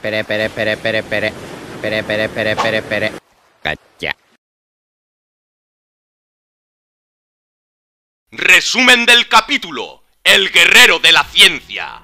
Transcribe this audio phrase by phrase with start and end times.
[0.00, 1.32] Pere, pere, pere, pere, pere.
[1.82, 3.12] Pere, pere, pere, pere, pere.
[3.62, 4.16] Cacha.
[8.30, 10.04] Resumen del capítulo.
[10.22, 12.02] El guerrero de la ciencia.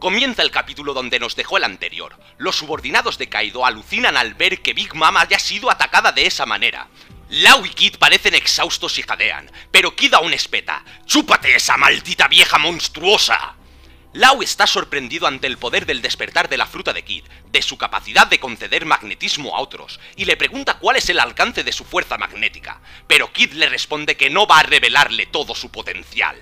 [0.00, 2.18] Comienza el capítulo donde nos dejó el anterior.
[2.36, 6.46] Los subordinados de Kaido alucinan al ver que Big Mom haya sido atacada de esa
[6.46, 6.88] manera.
[7.30, 10.84] Lau y Kid parecen exhaustos y jadean, pero Kid aún espeta.
[11.06, 13.56] ¡Chúpate esa maldita vieja monstruosa!
[14.14, 17.76] Lau está sorprendido ante el poder del despertar de la fruta de Kid, de su
[17.76, 21.84] capacidad de conceder magnetismo a otros, y le pregunta cuál es el alcance de su
[21.84, 26.40] fuerza magnética, pero Kid le responde que no va a revelarle todo su potencial.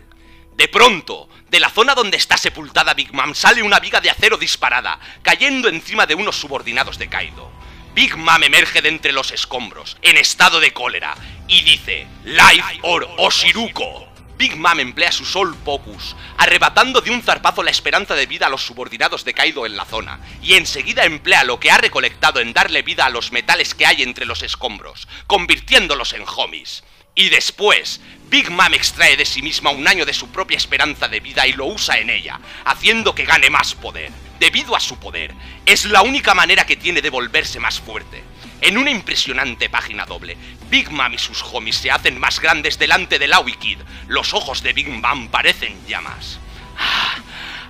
[0.54, 4.36] De pronto, de la zona donde está sepultada Big Mom sale una viga de acero
[4.36, 7.50] disparada, cayendo encima de unos subordinados de Kaido.
[7.94, 11.14] Big Mom emerge de entre los escombros, en estado de cólera,
[11.48, 14.11] y dice, Life or Oshiruko.
[14.42, 18.50] Big Mom emplea su Soul Pocus, arrebatando de un zarpazo la esperanza de vida a
[18.50, 22.52] los subordinados de Kaido en la zona, y enseguida emplea lo que ha recolectado en
[22.52, 26.82] darle vida a los metales que hay entre los escombros, convirtiéndolos en homies.
[27.14, 31.20] Y después, Big Mom extrae de sí misma un año de su propia esperanza de
[31.20, 34.10] vida y lo usa en ella, haciendo que gane más poder.
[34.40, 35.32] Debido a su poder,
[35.66, 38.24] es la única manera que tiene de volverse más fuerte.
[38.62, 40.36] En una impresionante página doble,
[40.70, 43.78] Big Mom y sus homies se hacen más grandes delante de Lau y Kid.
[44.06, 46.38] Los ojos de Big Mom parecen llamas.
[46.78, 47.16] Ah,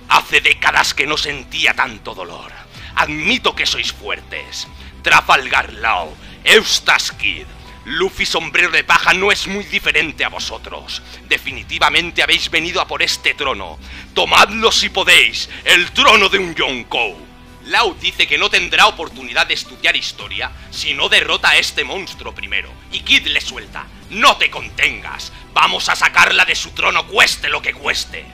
[0.07, 2.51] hace décadas que no sentía tanto dolor.
[2.93, 4.67] Admito que sois fuertes.
[5.01, 7.47] Trafalgar Lau, Eustace Kid,
[7.85, 11.01] Luffy Sombrero de Paja no es muy diferente a vosotros.
[11.27, 13.79] Definitivamente habéis venido a por este trono.
[14.13, 17.32] Tomadlo si podéis, el trono de un Yonkou.
[17.65, 22.35] Lau dice que no tendrá oportunidad de estudiar historia si no derrota a este monstruo
[22.35, 22.69] primero.
[22.91, 27.61] Y Kid le suelta, no te contengas, vamos a sacarla de su trono cueste lo
[27.61, 28.25] que cueste.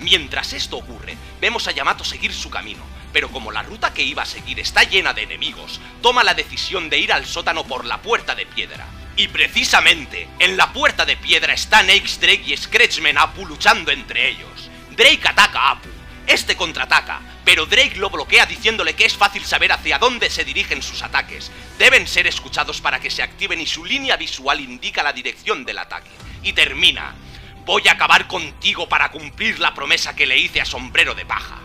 [0.00, 4.22] Mientras esto ocurre, vemos a Yamato seguir su camino, pero como la ruta que iba
[4.22, 8.00] a seguir está llena de enemigos, toma la decisión de ir al sótano por la
[8.00, 8.86] puerta de piedra.
[9.16, 14.30] Y precisamente, en la puerta de piedra están Axe Drake y Scratchman Apu luchando entre
[14.30, 14.70] ellos.
[14.96, 15.88] Drake ataca a Apu,
[16.26, 20.82] este contraataca, pero Drake lo bloquea diciéndole que es fácil saber hacia dónde se dirigen
[20.82, 21.50] sus ataques.
[21.78, 25.78] Deben ser escuchados para que se activen y su línea visual indica la dirección del
[25.78, 26.10] ataque.
[26.42, 27.14] Y termina.
[27.64, 31.58] Voy a acabar contigo para cumplir la promesa que le hice a Sombrero de Paja.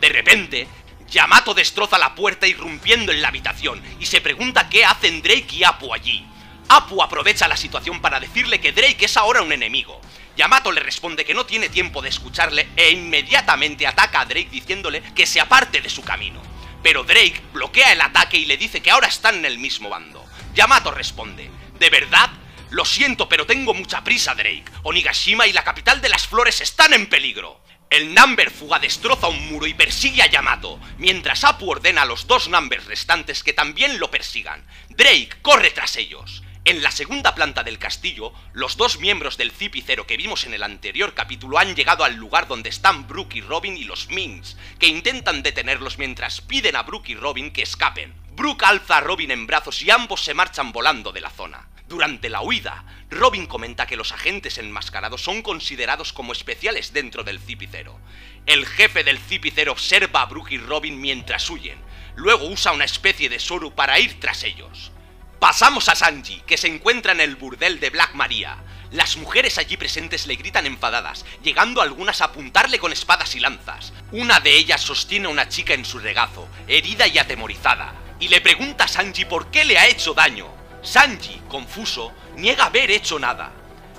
[0.00, 0.66] De repente,
[1.10, 5.64] Yamato destroza la puerta irrumpiendo en la habitación y se pregunta qué hacen Drake y
[5.64, 6.26] Apu allí.
[6.68, 10.00] Apu aprovecha la situación para decirle que Drake es ahora un enemigo.
[10.36, 15.02] Yamato le responde que no tiene tiempo de escucharle e inmediatamente ataca a Drake diciéndole
[15.14, 16.42] que se aparte de su camino.
[16.82, 20.24] Pero Drake bloquea el ataque y le dice que ahora están en el mismo bando.
[20.54, 22.30] Yamato responde, ¿de verdad?
[22.70, 24.64] Lo siento, pero tengo mucha prisa, Drake.
[24.82, 27.62] Onigashima y la capital de las flores están en peligro.
[27.90, 32.26] El Number Fuga destroza un muro y persigue a Yamato, mientras Apu ordena a los
[32.26, 34.64] dos Numbers restantes que también lo persigan.
[34.88, 36.42] Drake corre tras ellos.
[36.64, 40.62] En la segunda planta del castillo, los dos miembros del Cipicero que vimos en el
[40.62, 44.86] anterior capítulo han llegado al lugar donde están Brook y Robin y los Minks, que
[44.86, 48.14] intentan detenerlos mientras piden a Brook y Robin que escapen.
[48.36, 51.68] Brook alza a Robin en brazos y ambos se marchan volando de la zona.
[51.88, 57.40] Durante la huida, Robin comenta que los agentes enmascarados son considerados como especiales dentro del
[57.40, 57.98] Cipicero.
[58.46, 61.78] El jefe del Cipicero observa a Brook y Robin mientras huyen,
[62.14, 64.92] luego usa una especie de Soru para ir tras ellos.
[65.42, 68.58] Pasamos a Sanji, que se encuentra en el burdel de Black Maria.
[68.92, 73.92] Las mujeres allí presentes le gritan enfadadas, llegando algunas a apuntarle con espadas y lanzas.
[74.12, 78.40] Una de ellas sostiene a una chica en su regazo, herida y atemorizada, y le
[78.40, 80.46] pregunta a Sanji por qué le ha hecho daño.
[80.80, 83.50] Sanji, confuso, niega haber hecho nada.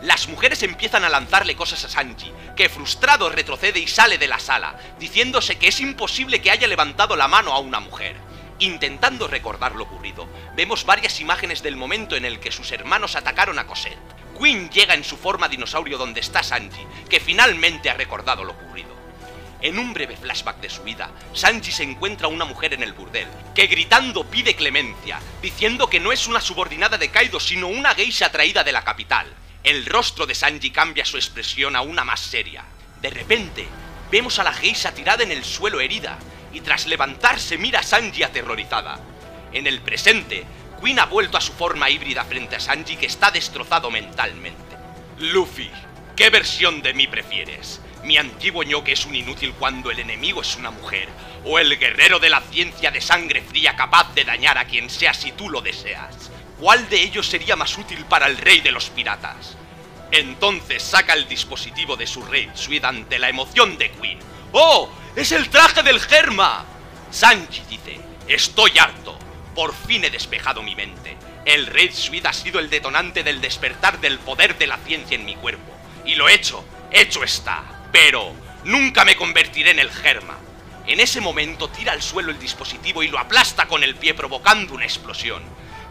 [0.01, 4.39] Las mujeres empiezan a lanzarle cosas a Sanji, que frustrado retrocede y sale de la
[4.39, 8.15] sala, diciéndose que es imposible que haya levantado la mano a una mujer.
[8.59, 13.59] Intentando recordar lo ocurrido, vemos varias imágenes del momento en el que sus hermanos atacaron
[13.59, 13.97] a Cosette.
[14.39, 18.93] Queen llega en su forma dinosaurio donde está Sanji, que finalmente ha recordado lo ocurrido.
[19.61, 22.93] En un breve flashback de su vida, Sanji se encuentra a una mujer en el
[22.93, 27.95] burdel, que gritando pide clemencia, diciendo que no es una subordinada de Kaido, sino una
[27.95, 29.27] geisha traída de la capital.
[29.63, 32.65] El rostro de Sanji cambia su expresión a una más seria.
[33.01, 33.65] De repente,
[34.11, 36.19] vemos a la geisha tirada en el suelo herida,
[36.53, 38.99] y tras levantarse mira a Sanji aterrorizada.
[39.51, 40.45] En el presente,
[40.81, 44.77] Queen ha vuelto a su forma híbrida frente a Sanji que está destrozado mentalmente.
[45.19, 45.71] Luffy,
[46.15, 47.81] ¿qué versión de mí prefieres?
[48.03, 51.07] ¿Mi antiguo ño que es un inútil cuando el enemigo es una mujer?
[51.45, 55.13] ¿O el guerrero de la ciencia de sangre fría capaz de dañar a quien sea
[55.13, 56.29] si tú lo deseas?
[56.59, 59.55] ¿Cuál de ellos sería más útil para el rey de los piratas?
[60.11, 64.19] Entonces saca el dispositivo de su rey Suid ante la emoción de Queen.
[64.51, 64.89] ¡Oh!
[65.15, 66.65] ¡Es el traje del Germa!
[67.11, 69.15] Sanji dice, estoy harto.
[69.53, 71.15] Por fin he despejado mi mente.
[71.45, 75.25] El Red Suite ha sido el detonante del despertar del poder de la ciencia en
[75.25, 75.71] mi cuerpo.
[76.03, 77.63] Y lo he hecho, hecho está.
[77.91, 78.33] Pero
[78.63, 80.39] nunca me convertiré en el Germa.
[80.87, 84.73] En ese momento tira al suelo el dispositivo y lo aplasta con el pie provocando
[84.73, 85.43] una explosión.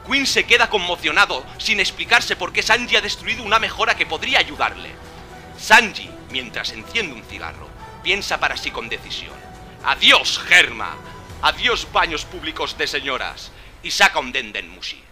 [0.05, 4.41] Quinn se queda conmocionado sin explicarse por qué Sanji ha destruido una mejora que podría
[4.41, 4.91] ayudarle.
[5.57, 7.72] Sanji, mientras enciende un cigarro,
[8.03, 9.35] piensa para sí con decisión.
[9.85, 10.97] Adiós, Germa.
[11.43, 13.53] Adiós, baños públicos de señoras.
[13.83, 15.03] Y saca un Denden Mushi.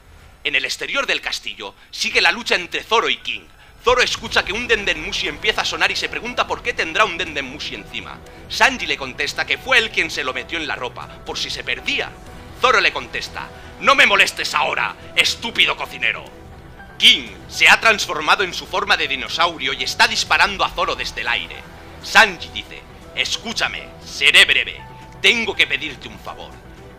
[0.45, 3.43] En el exterior del castillo sigue la lucha entre Zoro y King.
[3.83, 7.05] Zoro escucha que un Denden Mushi empieza a sonar y se pregunta por qué tendrá
[7.05, 8.19] un Denden Mushi encima.
[8.49, 11.51] Sanji le contesta que fue él quien se lo metió en la ropa, por si
[11.51, 12.11] se perdía.
[12.61, 13.49] Zoro le contesta,
[13.81, 16.25] no me molestes ahora, estúpido cocinero.
[16.99, 21.23] King se ha transformado en su forma de dinosaurio y está disparando a Zoro desde
[21.23, 21.57] el aire.
[22.03, 22.83] Sanji dice,
[23.15, 24.81] escúchame, seré breve,
[25.21, 26.53] tengo que pedirte un favor.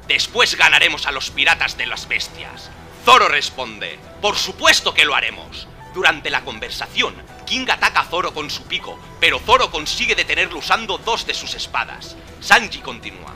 [0.08, 2.70] Después ganaremos a los piratas de las bestias.
[3.06, 5.68] Zoro responde, por supuesto que lo haremos.
[5.94, 7.16] Durante la conversación,
[7.46, 11.54] King ataca a Zoro con su pico, pero Zoro consigue detenerlo usando dos de sus
[11.56, 12.16] espadas.
[12.40, 13.34] Sanji continúa,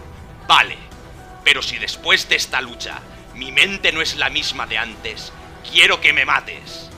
[0.48, 0.78] vale,
[1.44, 3.00] pero si después de esta lucha
[3.34, 5.34] mi mente no es la misma de antes,
[5.70, 6.90] quiero que me mates.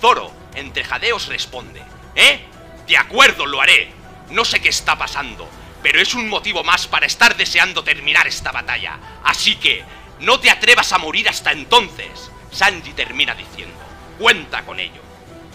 [0.00, 1.82] Zoro, entre jadeos, responde,
[2.14, 2.40] ¿eh?
[2.86, 3.90] De acuerdo, lo haré.
[4.30, 5.48] No sé qué está pasando,
[5.82, 8.98] pero es un motivo más para estar deseando terminar esta batalla.
[9.24, 9.84] Así que,
[10.20, 12.30] no te atrevas a morir hasta entonces.
[12.50, 13.78] Sanji termina diciendo,
[14.18, 15.02] cuenta con ello.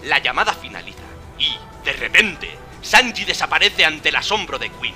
[0.04, 1.00] La llamada finaliza
[1.38, 4.96] y, de repente, Sanji desaparece ante el asombro de Queen.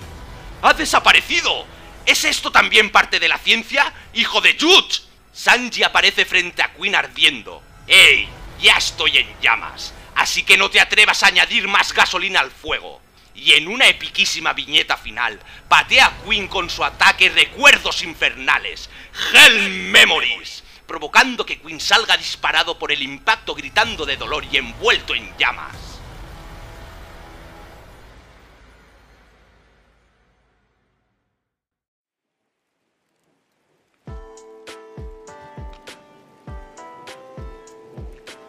[0.61, 1.65] ¡Ha desaparecido!
[2.05, 3.91] ¿Es esto también parte de la ciencia?
[4.13, 5.01] ¡Hijo de Jutch!
[5.33, 7.61] Sanji aparece frente a Queen ardiendo.
[7.87, 8.29] ¡Ey!
[8.61, 9.93] Ya estoy en llamas.
[10.15, 13.01] Así que no te atrevas a añadir más gasolina al fuego.
[13.35, 18.89] Y en una epiquísima viñeta final, patea a Queen con su ataque Recuerdos Infernales,
[19.33, 25.13] Hell Memories, provocando que Queen salga disparado por el impacto gritando de dolor y envuelto
[25.13, 25.84] en llamas.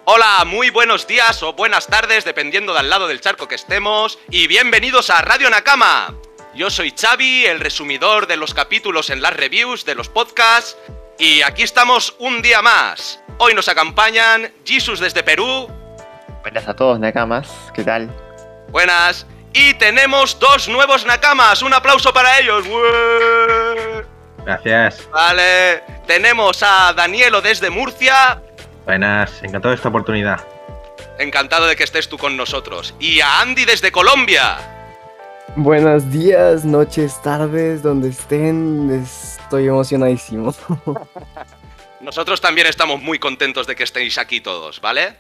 [0.09, 4.47] Hola, muy buenos días o buenas tardes, dependiendo del lado del charco que estemos, y
[4.47, 6.15] bienvenidos a Radio Nakama.
[6.55, 10.79] Yo soy Xavi, el resumidor de los capítulos en las reviews de los podcasts,
[11.19, 13.21] y aquí estamos un día más.
[13.39, 15.69] Hoy nos acompañan Jesus desde Perú.
[16.43, 18.09] Buenas a todos, Nakamas, ¿qué tal?
[18.69, 19.27] Buenas.
[19.55, 22.65] Y tenemos dos nuevos Nakamas, un aplauso para ellos.
[24.45, 25.11] Gracias.
[25.11, 28.41] Vale, tenemos a Danielo desde Murcia.
[28.87, 30.47] Buenas, encantado de esta oportunidad.
[31.19, 32.95] Encantado de que estés tú con nosotros.
[33.01, 34.59] Y a Andy desde Colombia.
[35.57, 38.89] Buenos días, noches, tardes, donde estén.
[39.03, 40.55] Estoy emocionadísimo.
[42.01, 45.17] Nosotros también estamos muy contentos de que estéis aquí todos, ¿vale?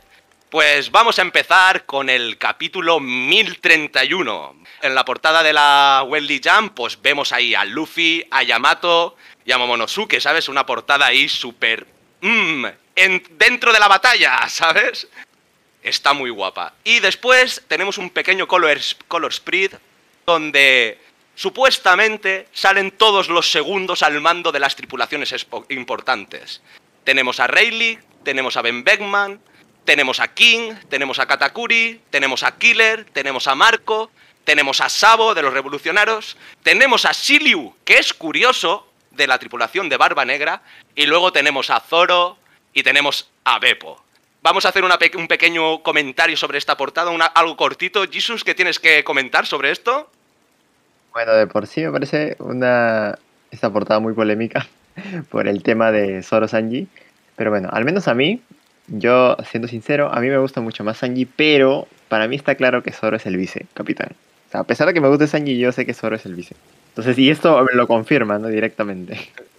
[0.48, 4.62] Pues vamos a empezar con el capítulo 1031.
[4.82, 9.50] En la portada de la Welly Jam, pues vemos ahí a Luffy, a Yamato y
[9.50, 10.48] a Momonosuke, ¿sabes?
[10.48, 11.84] Una portada ahí súper...
[12.20, 12.66] Mmm,
[12.96, 15.06] en, dentro de la batalla, ¿sabes?
[15.82, 16.74] Está muy guapa.
[16.82, 19.72] Y después tenemos un pequeño color, color spread
[20.24, 20.98] donde
[21.36, 25.32] supuestamente salen todos los segundos al mando de las tripulaciones
[25.68, 26.62] importantes.
[27.04, 29.40] Tenemos a Rayleigh, tenemos a Ben Beckman,
[29.84, 34.10] tenemos a King, tenemos a Katakuri, tenemos a Killer, tenemos a Marco,
[34.42, 39.88] tenemos a Sabo de los revolucionarios, tenemos a Shiryu, que es curioso, de la tripulación
[39.88, 40.62] de Barba Negra,
[40.94, 42.38] y luego tenemos a Zoro
[42.76, 44.00] y tenemos a Beppo.
[44.42, 48.04] Vamos a hacer una pe- un pequeño comentario sobre esta portada, una- algo cortito.
[48.08, 50.10] Jesus, ¿qué tienes que comentar sobre esto?
[51.14, 53.18] Bueno, de por sí me parece una
[53.50, 54.66] esta portada muy polémica
[55.30, 56.86] por el tema de Zoro Sanji.
[57.34, 58.42] Pero bueno, al menos a mí,
[58.88, 62.82] yo siendo sincero, a mí me gusta mucho más Sanji, pero para mí está claro
[62.82, 64.10] que Zoro es el vice, capitán.
[64.48, 66.34] O sea, a pesar de que me guste Sanji, yo sé que Zoro es el
[66.34, 66.54] vice.
[66.90, 68.48] Entonces, y esto lo confirma, ¿no?
[68.48, 69.18] Directamente.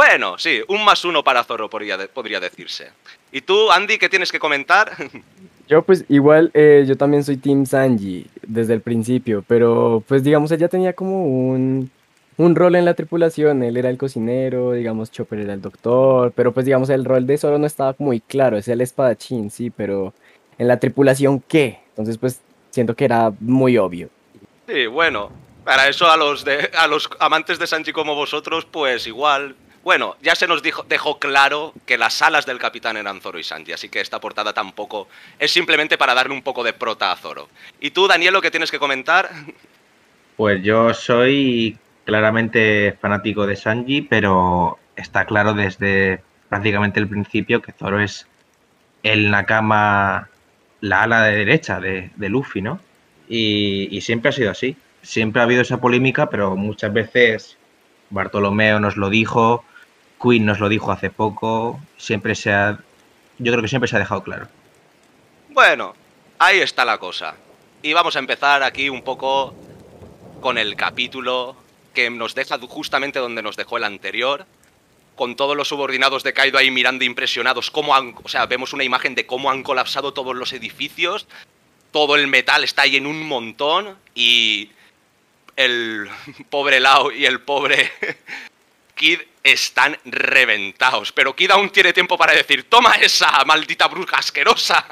[0.00, 2.90] Bueno, sí, un más uno para Zoro podría, de- podría decirse.
[3.32, 4.92] ¿Y tú, Andy, qué tienes que comentar?
[5.68, 10.50] Yo pues igual, eh, yo también soy Team Sanji desde el principio, pero pues digamos,
[10.52, 11.90] ella tenía como un,
[12.38, 16.52] un rol en la tripulación, él era el cocinero, digamos, Chopper era el doctor, pero
[16.52, 20.14] pues digamos, el rol de Zoro no estaba muy claro, es el espadachín, sí, pero
[20.58, 21.78] en la tripulación, ¿qué?
[21.90, 22.40] Entonces pues
[22.70, 24.08] siento que era muy obvio.
[24.66, 25.30] Sí, bueno,
[25.62, 29.54] para eso a los, de, a los amantes de Sanji como vosotros, pues igual.
[29.82, 33.72] Bueno, ya se nos dejó claro que las alas del capitán eran Zoro y Sanji,
[33.72, 35.08] así que esta portada tampoco
[35.38, 37.48] es simplemente para darle un poco de prota a Zoro.
[37.80, 39.30] ¿Y tú, Danielo, qué tienes que comentar?
[40.36, 47.72] Pues yo soy claramente fanático de Sanji, pero está claro desde prácticamente el principio que
[47.72, 48.26] Zoro es
[49.02, 50.28] el Nakama,
[50.80, 52.80] la ala de derecha de, de Luffy, ¿no?
[53.28, 54.76] Y siempre ha sido así.
[55.02, 57.56] Siempre ha habido esa polémica, pero muchas veces
[58.10, 59.64] Bartolomeo nos lo dijo,
[60.22, 62.78] Queen nos lo dijo hace poco, siempre se ha,
[63.38, 64.48] yo creo que siempre se ha dejado claro.
[65.48, 65.94] Bueno,
[66.38, 67.34] ahí está la cosa.
[67.82, 69.54] Y vamos a empezar aquí un poco
[70.40, 71.56] con el capítulo
[71.94, 74.46] que nos deja justamente donde nos dejó el anterior,
[75.16, 78.84] con todos los subordinados de Kaido ahí mirando impresionados cómo han, o sea, vemos una
[78.84, 81.26] imagen de cómo han colapsado todos los edificios,
[81.90, 84.70] todo el metal está ahí en un montón y
[85.64, 86.10] el
[86.48, 87.92] pobre Lao y el pobre
[88.94, 94.84] Kid están reventados, pero Kid aún tiene tiempo para decir, toma esa maldita bruja asquerosa.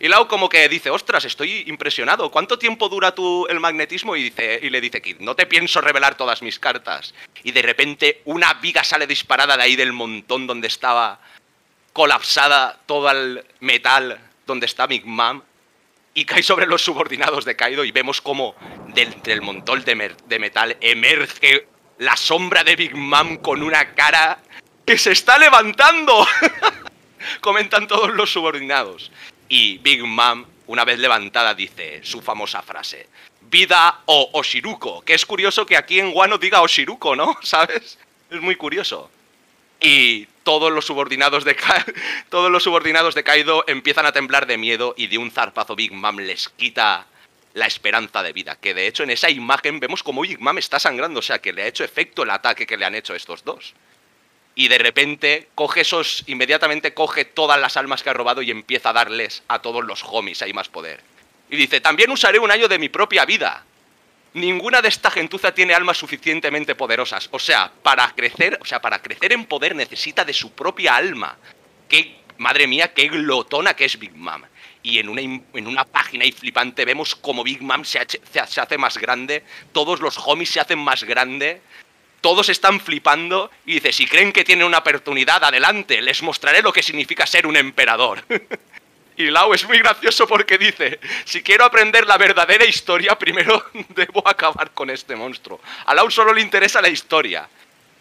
[0.00, 2.30] Y Lau como que dice, ostras, estoy impresionado.
[2.30, 4.16] ¿Cuánto tiempo dura tu el magnetismo?
[4.16, 7.14] Y, dice, y le dice Kid, no te pienso revelar todas mis cartas.
[7.42, 11.20] Y de repente una viga sale disparada de ahí del montón donde estaba
[11.94, 15.40] colapsada todo el metal donde está Big Mom.
[16.14, 18.54] Y cae sobre los subordinados de Kaido y vemos como
[18.94, 21.66] del, del montón de, de metal emerge
[21.98, 24.38] la sombra de Big Mom con una cara
[24.86, 26.26] que se está levantando.
[27.40, 29.10] Comentan todos los subordinados.
[29.48, 33.08] Y Big Mom, una vez levantada, dice su famosa frase:
[33.42, 35.02] Vida o Oshiruko.
[35.02, 37.36] Que es curioso que aquí en Wano diga Oshiruko, ¿no?
[37.42, 37.98] ¿Sabes?
[38.30, 39.10] Es muy curioso.
[39.86, 41.84] Y todos los subordinados de Ka-
[42.30, 45.92] todos los subordinados de Kaido empiezan a temblar de miedo y de un zarpazo Big
[45.92, 47.06] Mom les quita
[47.52, 48.56] la esperanza de vida.
[48.56, 51.52] Que de hecho en esa imagen vemos como Big Mom está sangrando, o sea que
[51.52, 53.74] le ha hecho efecto el ataque que le han hecho estos dos
[54.56, 58.90] y de repente coge esos, inmediatamente coge todas las almas que ha robado y empieza
[58.90, 61.00] a darles a todos los homies ahí más poder.
[61.50, 63.64] Y dice, también usaré un año de mi propia vida.
[64.34, 67.28] Ninguna de esta gentuza tiene almas suficientemente poderosas.
[67.30, 71.36] O sea, para crecer, o sea, para crecer en poder necesita de su propia alma.
[71.88, 74.42] Qué, madre mía, qué glotona que es Big Mom.
[74.82, 78.76] Y en una, en una página ahí flipante vemos como Big Mom se- se hace
[78.76, 81.62] más grande, todos los homies se hacen más grande,
[82.20, 86.72] todos están flipando y dice, si creen que tienen una oportunidad, adelante, les mostraré lo
[86.72, 88.24] que significa ser un emperador.
[89.16, 94.26] y Lau es muy gracioso porque dice, si quiero aprender la verdadera historia, primero debo
[94.26, 95.60] acabar con este monstruo.
[95.86, 97.48] A Lau solo le interesa la historia.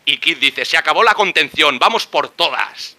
[0.05, 2.98] Y Kid dice, se acabó la contención, vamos por todas.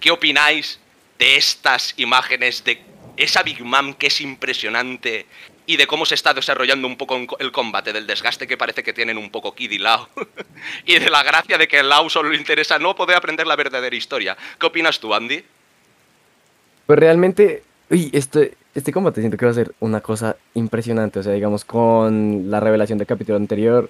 [0.00, 0.80] ¿Qué opináis
[1.18, 2.82] de estas imágenes de
[3.16, 5.26] esa Big Mom que es impresionante
[5.66, 8.92] y de cómo se está desarrollando un poco el combate, del desgaste que parece que
[8.92, 10.08] tienen un poco Kid y Lau
[10.86, 13.94] y de la gracia de que Lau solo le interesa no poder aprender la verdadera
[13.94, 14.36] historia?
[14.58, 15.44] ¿Qué opinas tú, Andy?
[16.86, 21.18] Pues realmente, uy, este, este combate siento que va a ser una cosa impresionante.
[21.18, 23.88] O sea, digamos, con la revelación del capítulo anterior,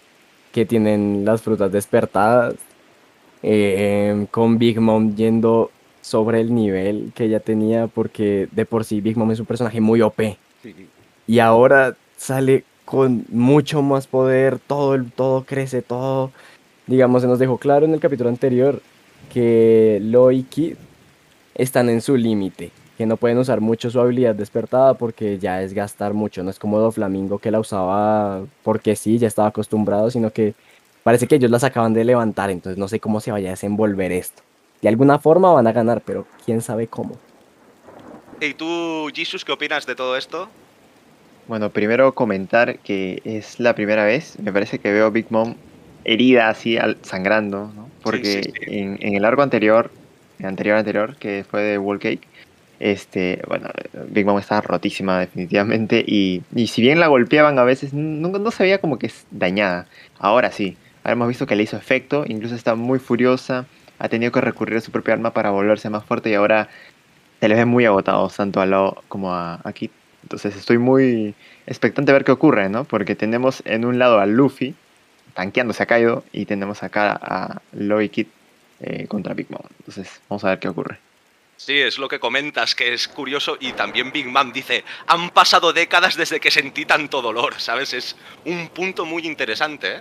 [0.52, 2.54] que tienen las frutas despertadas,
[3.42, 5.70] eh, con Big Mom yendo
[6.00, 9.80] sobre el nivel que ella tenía, porque de por sí Big Mom es un personaje
[9.80, 10.37] muy OP.
[11.26, 16.30] Y ahora sale con mucho más poder, todo, el- todo crece, todo.
[16.87, 18.80] Digamos, se nos dejó claro en el capítulo anterior
[19.32, 20.75] que Lo y Kid
[21.54, 25.72] están en su límite, que no pueden usar mucho su habilidad despertada porque ya es
[25.75, 30.30] gastar mucho, no es como Doflamingo que la usaba porque sí, ya estaba acostumbrado, sino
[30.30, 30.54] que
[31.02, 34.12] parece que ellos las acaban de levantar, entonces no sé cómo se vaya a desenvolver
[34.12, 34.42] esto.
[34.80, 37.18] De alguna forma van a ganar, pero quién sabe cómo.
[38.40, 40.49] ¿Y tú, Jesus, qué opinas de todo esto?
[41.46, 45.54] Bueno, primero comentar que es la primera vez, me parece que veo a Big Mom
[46.04, 47.88] herida así, al- sangrando, ¿no?
[48.02, 48.50] Porque sí, sí.
[48.78, 49.90] En, en el arco anterior,
[50.38, 52.28] el anterior anterior, que fue de Wall Cake,
[52.82, 53.68] este, bueno,
[54.08, 58.50] Big Mom estaba rotísima definitivamente y, y si bien la golpeaban a veces, no, no
[58.50, 59.86] se veía como que es dañada.
[60.18, 63.66] Ahora sí, ahora hemos visto que le hizo efecto, incluso está muy furiosa,
[64.00, 66.68] ha tenido que recurrir a su propia arma para volverse más fuerte y ahora
[67.38, 69.90] se les ve muy agotados tanto a Lo como a, a Kid.
[70.24, 71.36] Entonces estoy muy
[71.66, 72.84] expectante a ver qué ocurre, ¿no?
[72.84, 74.74] Porque tenemos en un lado a Luffy
[75.34, 78.26] tanqueándose a Kaido y tenemos acá a Lo y Kid
[78.80, 79.62] eh, contra Big Mom.
[79.78, 81.12] Entonces vamos a ver qué ocurre.
[81.64, 85.73] Sí, es lo que comentas, que es curioso y también Big Mom dice, han pasado
[85.73, 87.95] décadas desde que sentí tanto dolor, ¿sabes?
[87.95, 90.00] Es un punto muy interesante, ¿eh?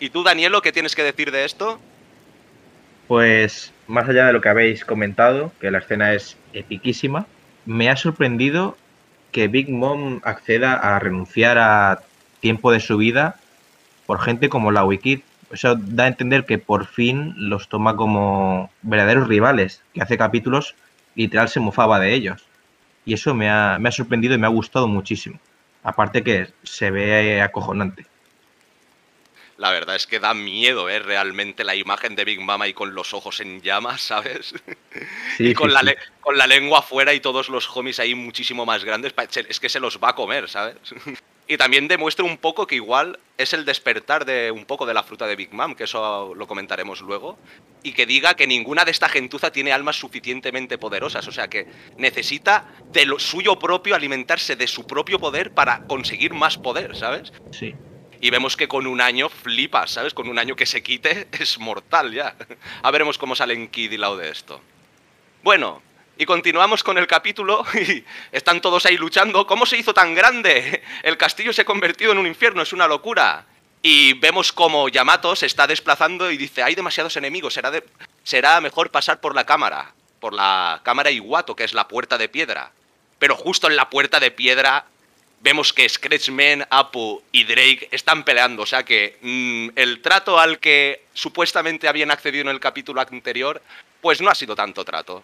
[0.00, 1.80] ¿Y tú, Danielo, qué tienes que decir de esto?
[3.06, 7.26] Pues más allá de lo que habéis comentado, que la escena es epiquísima,
[7.64, 8.76] me ha sorprendido
[9.32, 12.02] que Big Mom acceda a renunciar a
[12.40, 13.36] tiempo de su vida
[14.04, 15.20] por gente como la Wikid.
[15.52, 20.74] Eso da a entender que por fin los toma como verdaderos rivales, que hace capítulos
[21.14, 22.44] literal se mofaba de ellos.
[23.04, 25.40] Y eso me ha, me ha sorprendido y me ha gustado muchísimo.
[25.82, 28.06] Aparte que se ve acojonante.
[29.56, 31.00] La verdad es que da miedo, ¿eh?
[31.00, 34.54] Realmente la imagen de Big Mama y con los ojos en llamas, ¿sabes?
[35.36, 35.96] Sí, y con, sí, la sí.
[36.20, 39.14] con la lengua afuera y todos los homies ahí muchísimo más grandes.
[39.48, 40.76] Es que se los va a comer, ¿sabes?
[41.48, 45.02] y también demuestra un poco que igual es el despertar de un poco de la
[45.02, 47.38] fruta de Big Mom, que eso lo comentaremos luego.
[47.82, 51.26] Y que diga que ninguna de esta gentuza tiene almas suficientemente poderosas.
[51.26, 56.34] O sea que necesita de lo suyo propio alimentarse de su propio poder para conseguir
[56.34, 57.32] más poder, ¿sabes?
[57.50, 57.74] Sí.
[58.20, 60.12] Y vemos que con un año flipas, ¿sabes?
[60.12, 62.36] Con un año que se quite es mortal ya.
[62.82, 64.60] A veremos cómo salen Kid y Lao de esto.
[65.42, 65.80] Bueno,
[66.18, 69.46] y continuamos con el capítulo y están todos ahí luchando.
[69.46, 70.82] ¿Cómo se hizo tan grande?
[71.02, 73.46] El castillo se ha convertido en un infierno, es una locura.
[73.80, 77.58] Y vemos como Yamato se está desplazando y dice, hay demasiados enemigos,
[78.24, 82.28] será, mejor pasar por la cámara, por la cámara Iwato, que es la puerta de
[82.28, 82.72] piedra.
[83.20, 84.86] Pero justo en la puerta de piedra
[85.40, 88.64] vemos que Scratchman, Apu y Drake están peleando.
[88.64, 93.62] O sea que mm, el trato al que supuestamente habían accedido en el capítulo anterior,
[94.00, 95.22] pues no ha sido tanto trato.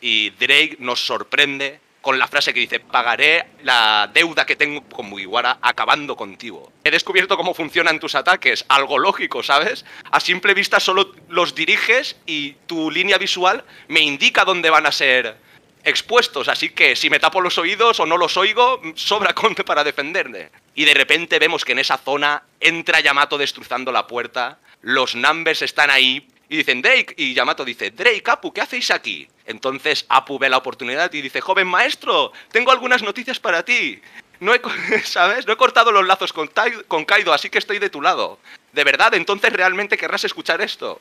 [0.00, 5.06] Y Drake nos sorprende con la frase que dice, pagaré la deuda que tengo con
[5.06, 6.72] Mugiwara acabando contigo.
[6.84, 9.84] He descubierto cómo funcionan tus ataques, algo lógico, ¿sabes?
[10.12, 14.92] A simple vista solo los diriges y tu línea visual me indica dónde van a
[14.92, 15.36] ser
[15.82, 19.82] expuestos, así que si me tapo los oídos o no los oigo, sobra conte para
[19.82, 20.50] defenderme.
[20.76, 25.62] Y de repente vemos que en esa zona entra Yamato destrozando la puerta, los numbers
[25.62, 29.28] están ahí y dicen Drake, y Yamato dice, Drake, Apu, ¿qué hacéis aquí?
[29.46, 34.00] Entonces Apu ve la oportunidad y dice, joven maestro, tengo algunas noticias para ti.
[34.38, 34.60] No he,
[35.04, 35.46] ¿sabes?
[35.46, 36.50] No he cortado los lazos con,
[36.86, 38.38] con Kaido, así que estoy de tu lado.
[38.72, 39.14] ¿De verdad?
[39.14, 41.00] Entonces realmente querrás escuchar esto.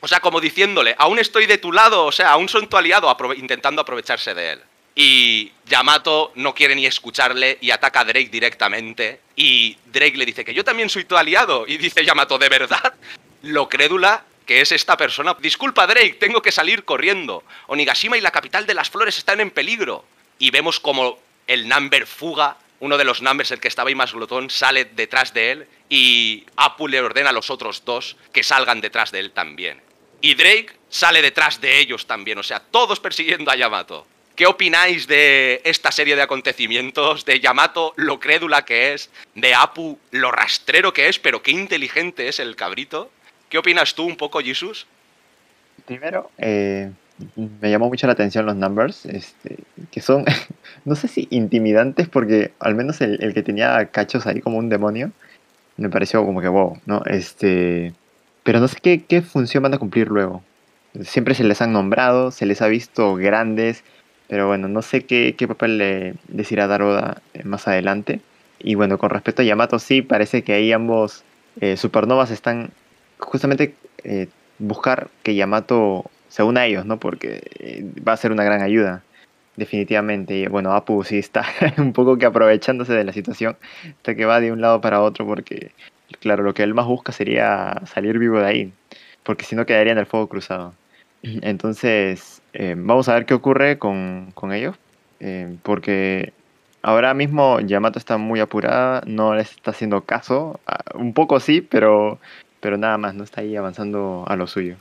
[0.00, 3.14] O sea, como diciéndole, aún estoy de tu lado, o sea, aún soy tu aliado,
[3.36, 4.60] intentando aprovecharse de él.
[4.94, 9.20] Y Yamato no quiere ni escucharle y ataca a Drake directamente.
[9.34, 11.66] Y Drake le dice que yo también soy tu aliado.
[11.66, 12.94] Y dice Yamato, ¿de verdad?
[13.42, 15.36] Lo crédula que es esta persona.
[15.40, 17.44] Disculpa, Drake, tengo que salir corriendo.
[17.66, 20.04] Onigashima y la capital de las flores están en peligro.
[20.38, 24.12] Y vemos como el number fuga, uno de los numbers, el que estaba ahí más
[24.12, 25.68] glotón, sale detrás de él.
[25.88, 29.80] Y Apu le ordena a los otros dos que salgan detrás de él también.
[30.20, 34.06] Y Drake sale detrás de ellos también, o sea, todos persiguiendo a Yamato.
[34.34, 37.24] ¿Qué opináis de esta serie de acontecimientos?
[37.24, 42.28] De Yamato, lo crédula que es, de Apu, lo rastrero que es, pero qué inteligente
[42.28, 43.10] es el cabrito.
[43.48, 44.86] ¿Qué opinas tú un poco, Jesus?
[45.86, 46.90] Primero, eh,
[47.60, 49.58] me llamó mucho la atención los numbers, este,
[49.90, 50.24] que son,
[50.84, 55.12] no sé si intimidantes, porque al menos el, que tenía cachos ahí como un demonio,
[55.76, 57.02] me pareció como que wow, ¿no?
[57.06, 57.92] Este,
[58.42, 60.42] pero no sé qué, función van a cumplir luego.
[61.02, 63.84] Siempre se les han nombrado, se les ha visto grandes,
[64.28, 68.20] pero bueno, no sé qué, papel le, les irá a dar eh, más adelante.
[68.58, 71.22] Y bueno, con respecto a Yamato, sí, parece que ahí ambos
[71.60, 72.70] eh, supernovas están
[73.18, 73.74] justamente
[74.04, 76.98] eh, buscar que Yamato se una a ellos, ¿no?
[76.98, 79.02] Porque eh, va a ser una gran ayuda,
[79.56, 80.34] definitivamente.
[80.34, 81.44] Y bueno, Apu sí está
[81.78, 85.26] un poco que aprovechándose de la situación, hasta que va de un lado para otro,
[85.26, 85.72] porque,
[86.20, 88.72] claro, lo que él más busca sería salir vivo de ahí,
[89.22, 90.74] porque si no quedaría en el fuego cruzado.
[91.22, 94.76] Entonces, eh, vamos a ver qué ocurre con, con ellos,
[95.62, 96.34] porque
[96.86, 101.60] ahora mismo Yamato está muy apurada, no le está haciendo caso, ah, un poco sí,
[101.60, 102.20] pero,
[102.66, 104.74] pero nada más, no está ahí avanzando a lo suyo.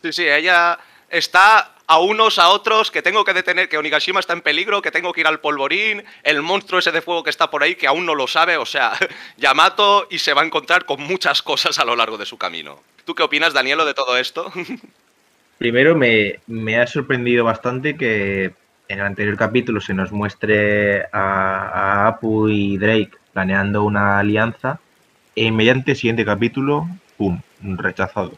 [0.00, 0.78] Sí, sí, ella
[1.10, 4.92] está a unos, a otros, que tengo que detener, que Onigashima está en peligro, que
[4.92, 7.88] tengo que ir al polvorín, el monstruo ese de fuego que está por ahí, que
[7.88, 8.92] aún no lo sabe, o sea,
[9.38, 12.78] Yamato y se va a encontrar con muchas cosas a lo largo de su camino.
[13.04, 14.52] ¿Tú qué opinas, Danielo, de todo esto?
[15.58, 18.52] Primero me, me ha sorprendido bastante que
[18.86, 24.78] en el anterior capítulo se nos muestre a, a Apu y Drake planeando una alianza
[25.36, 28.32] e inmediatamente el siguiente capítulo, ¡pum!, rechazado.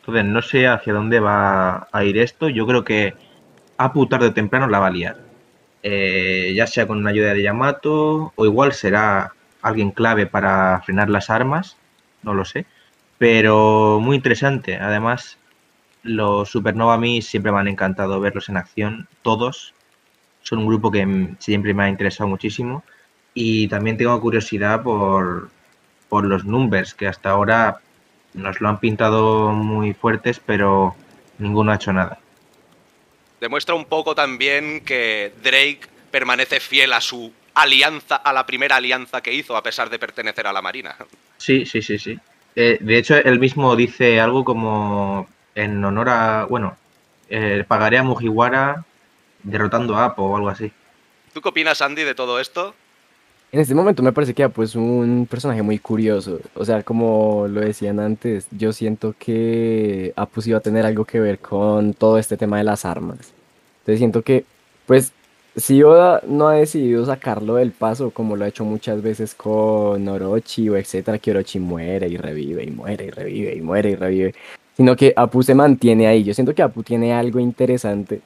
[0.00, 2.48] Entonces no sé hacia dónde va a ir esto.
[2.48, 3.14] Yo creo que
[3.76, 5.16] Apu tarde temprano la va a liar.
[5.82, 11.08] Eh, ya sea con una ayuda de Yamato o igual será alguien clave para frenar
[11.08, 11.76] las armas,
[12.22, 12.66] no lo sé.
[13.18, 14.76] Pero muy interesante.
[14.76, 15.38] Además,
[16.02, 19.74] los Supernova a mí siempre me han encantado verlos en acción, todos.
[20.42, 22.84] Son un grupo que siempre me ha interesado muchísimo.
[23.34, 25.50] Y también tengo curiosidad por,
[26.10, 27.80] por los numbers, que hasta ahora
[28.34, 30.94] nos lo han pintado muy fuertes, pero
[31.38, 32.18] ninguno ha hecho nada.
[33.40, 39.22] Demuestra un poco también que Drake permanece fiel a su alianza, a la primera alianza
[39.22, 40.96] que hizo, a pesar de pertenecer a la Marina.
[41.38, 42.18] Sí, sí, sí, sí.
[42.54, 46.76] Eh, de hecho, él mismo dice algo como en honor a, bueno,
[47.28, 48.84] eh, pagaré a Mugiwara
[49.42, 50.70] derrotando a Apo o algo así.
[51.32, 52.74] ¿Tú qué opinas, Andy, de todo esto?
[53.52, 56.38] En este momento me parece que Apu es un personaje muy curioso.
[56.54, 61.04] O sea, como lo decían antes, yo siento que Apu sí va a tener algo
[61.04, 63.34] que ver con todo este tema de las armas.
[63.80, 64.44] Entonces siento que,
[64.86, 65.12] pues,
[65.56, 70.06] si Oda no ha decidido sacarlo del paso, como lo ha hecho muchas veces con
[70.06, 73.94] Orochi o etcétera, que Orochi muere y revive y muere y revive y muere y
[73.96, 74.34] revive,
[74.76, 76.22] sino que Apu se mantiene ahí.
[76.22, 78.20] Yo siento que Apu tiene algo interesante,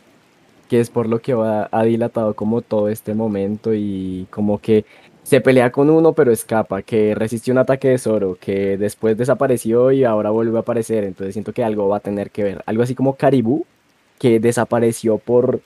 [0.69, 4.85] que es por lo que Oda ha dilatado como todo este momento y como que
[5.25, 9.91] se pelea con uno pero escapa, que resistió un ataque de Zoro, que después desapareció
[9.91, 12.63] y ahora vuelve a aparecer, entonces siento que algo va a tener que ver.
[12.67, 13.67] Algo así como Caribou,
[14.19, 15.61] que desapareció por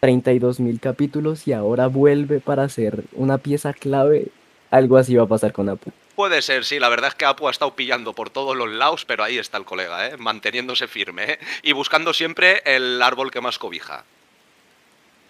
[0.00, 4.26] 32 mil capítulos y ahora vuelve para ser una pieza clave.
[4.70, 5.92] Algo así va a pasar con Apu.
[6.16, 9.04] Puede ser, sí, la verdad es que Apu ha estado pillando por todos los lados,
[9.04, 10.16] pero ahí está el colega, ¿eh?
[10.16, 11.38] manteniéndose firme ¿eh?
[11.62, 14.04] y buscando siempre el árbol que más cobija.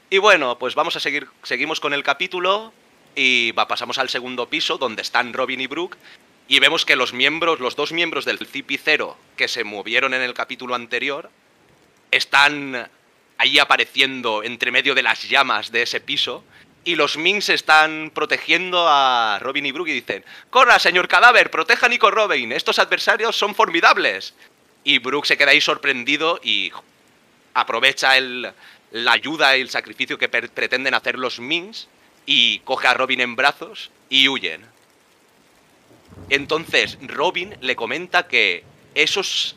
[0.09, 2.73] Y bueno, pues vamos a seguir, seguimos con el capítulo
[3.15, 5.97] y pasamos al segundo piso donde están Robin y Brooke
[6.47, 10.35] y vemos que los miembros, los dos miembros del CP0 que se movieron en el
[10.35, 11.31] capítulo anterior,
[12.11, 12.89] están
[13.39, 16.45] ahí apareciendo entre medio de las llamas de ese piso
[16.85, 21.87] y los Minks están protegiendo a Robin y Brooke y dicen, corra, señor cadáver, proteja
[21.87, 24.35] a Nico Robin, estos adversarios son formidables.
[24.85, 26.71] Y Brooke se queda ahí sorprendido y
[27.55, 31.89] aprovecha la ayuda y el sacrificio que pretenden hacer los Minks
[32.27, 34.65] y coge a Robin en brazos y huyen.
[36.31, 39.57] Entonces Robin le comenta que esos,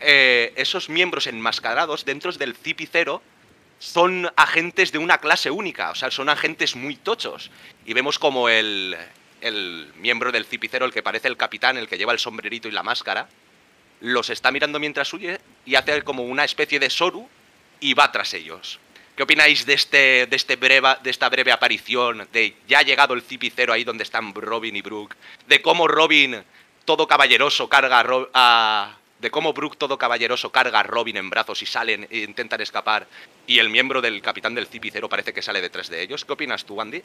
[0.00, 3.22] eh, esos miembros enmascarados dentro del Cipicero
[3.78, 7.50] son agentes de una clase única, o sea, son agentes muy tochos.
[7.84, 8.96] Y vemos como el,
[9.40, 12.72] el miembro del Cipicero, el que parece el capitán, el que lleva el sombrerito y
[12.72, 13.28] la máscara,
[14.00, 17.28] los está mirando mientras huye y hace como una especie de Soru
[17.80, 18.78] y va tras ellos.
[19.16, 22.26] ¿Qué opináis de, este, de, este de esta breve aparición?
[22.32, 25.14] De ya ha llegado el Cipicero ahí donde están Robin y Brooke.
[25.48, 26.42] De cómo Robin,
[26.84, 28.28] todo caballeroso, carga a, Ro-
[29.20, 33.06] De cómo Brooke, todo caballeroso, carga a Robin en brazos y salen e intentan escapar.
[33.46, 36.24] Y el miembro del capitán del Cipicero parece que sale detrás de ellos.
[36.24, 37.00] ¿Qué opinas tú, Andy?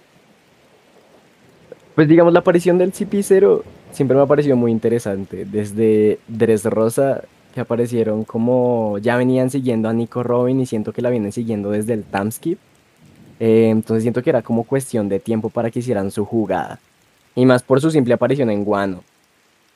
[1.94, 5.46] Pues digamos, la aparición del CP0 siempre me ha parecido muy interesante.
[5.46, 11.10] Desde Dressrosa, que aparecieron como ya venían siguiendo a Nico Robin y siento que la
[11.10, 12.60] vienen siguiendo desde el Tamskip.
[13.40, 16.80] Eh, entonces siento que era como cuestión de tiempo para que hicieran su jugada.
[17.36, 19.04] Y más por su simple aparición en Guano.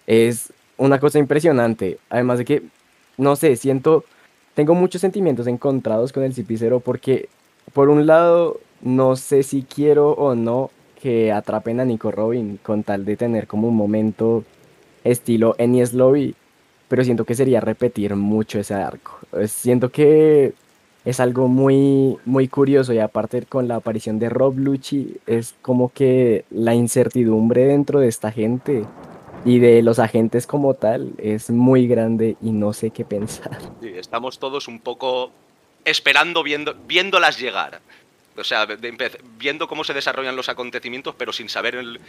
[0.06, 1.98] Es una cosa impresionante.
[2.10, 2.64] Además de que,
[3.18, 4.04] no sé, siento,
[4.54, 7.30] tengo muchos sentimientos encontrados con el CP0 porque,
[7.74, 12.84] por un lado, no sé si quiero o no que atrapen a Nico Robin con
[12.84, 14.44] tal de tener como un momento
[15.04, 16.36] estilo Enies Lobby,
[16.94, 19.18] pero siento que sería repetir mucho ese arco.
[19.36, 20.54] Eh, Siento que
[21.04, 25.92] es algo muy, muy curioso y aparte con la aparición de Rob Lucci es como
[25.92, 28.86] que la incertidumbre dentro de esta gente
[29.44, 33.58] y de los agentes como tal es muy grande y no sé qué pensar.
[33.82, 35.32] Sí, estamos todos un poco
[35.86, 37.82] esperando, viendo, viéndolas llegar.
[38.38, 38.68] O sea,
[39.40, 42.00] viendo cómo se desarrollan los acontecimientos, pero sin saber el-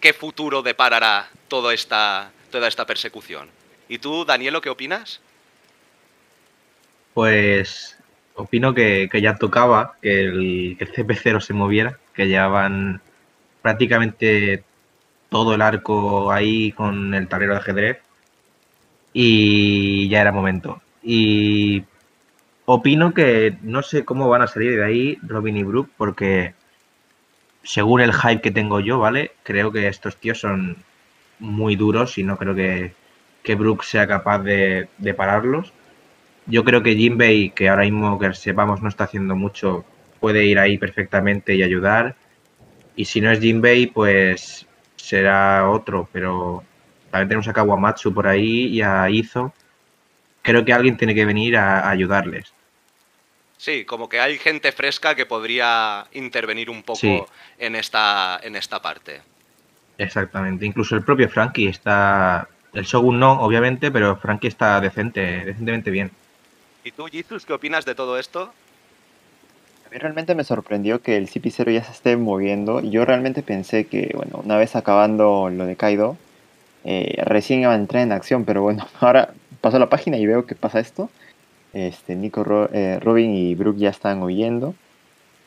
[0.00, 3.46] qué futuro deparará toda esta, toda esta persecución.
[3.88, 5.20] ¿Y tú, Danielo, qué opinas?
[7.12, 7.98] Pues
[8.34, 13.00] opino que, que ya tocaba que el, que el CP0 se moviera, que llevaban
[13.62, 14.64] prácticamente
[15.28, 17.98] todo el arco ahí con el tablero de ajedrez
[19.12, 20.82] y ya era momento.
[21.02, 21.84] Y
[22.66, 26.54] opino que no sé cómo van a salir de ahí Robin y Brooke porque
[27.62, 29.32] según el hype que tengo yo, ¿vale?
[29.42, 30.76] Creo que estos tíos son
[31.38, 32.94] muy duros y no creo que,
[33.44, 35.72] que Brooke sea capaz de, de pararlos.
[36.46, 39.84] Yo creo que Jinbei, que ahora mismo que sepamos no está haciendo mucho,
[40.18, 42.16] puede ir ahí perfectamente y ayudar.
[42.96, 46.64] Y si no es Jinbei, pues será otro, pero
[47.10, 49.52] también tenemos a Kawamatsu por ahí y a Izo.
[50.42, 52.52] Creo que alguien tiene que venir a, a ayudarles.
[53.56, 57.22] Sí, como que hay gente fresca que podría intervenir un poco Sí.
[57.58, 59.22] en, esta, en esta parte.
[59.96, 60.66] Exactamente.
[60.66, 62.48] Incluso el propio Frankie está.
[62.74, 66.10] El Shogun no, obviamente, pero Frankie está decente, decentemente bien.
[66.84, 68.52] ¿Y tú, Jesus, qué opinas de todo esto?
[69.86, 72.80] A mí realmente me sorprendió que el CP0 ya se esté moviendo.
[72.80, 76.16] Yo realmente pensé que, bueno, una vez acabando lo de Kaido,
[76.84, 80.26] eh, recién iba a entrar en acción, pero bueno, ahora paso a la página y
[80.26, 81.08] veo que pasa esto.
[81.72, 84.74] Este, Nico, Ro- eh, Robin y Brooke ya están huyendo.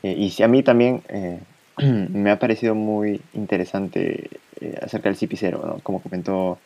[0.03, 1.39] Eh, y a mí también eh,
[1.77, 4.29] me ha parecido muy interesante
[4.61, 5.79] eh, acerca del CP0, ¿no?
[5.83, 6.57] Como comentó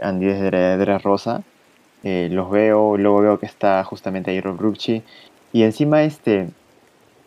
[0.00, 1.42] Andy desde Dre Rosa.
[2.04, 5.02] Eh, los veo, luego veo que está justamente ahí Rob Rucci.
[5.52, 6.48] Y encima este,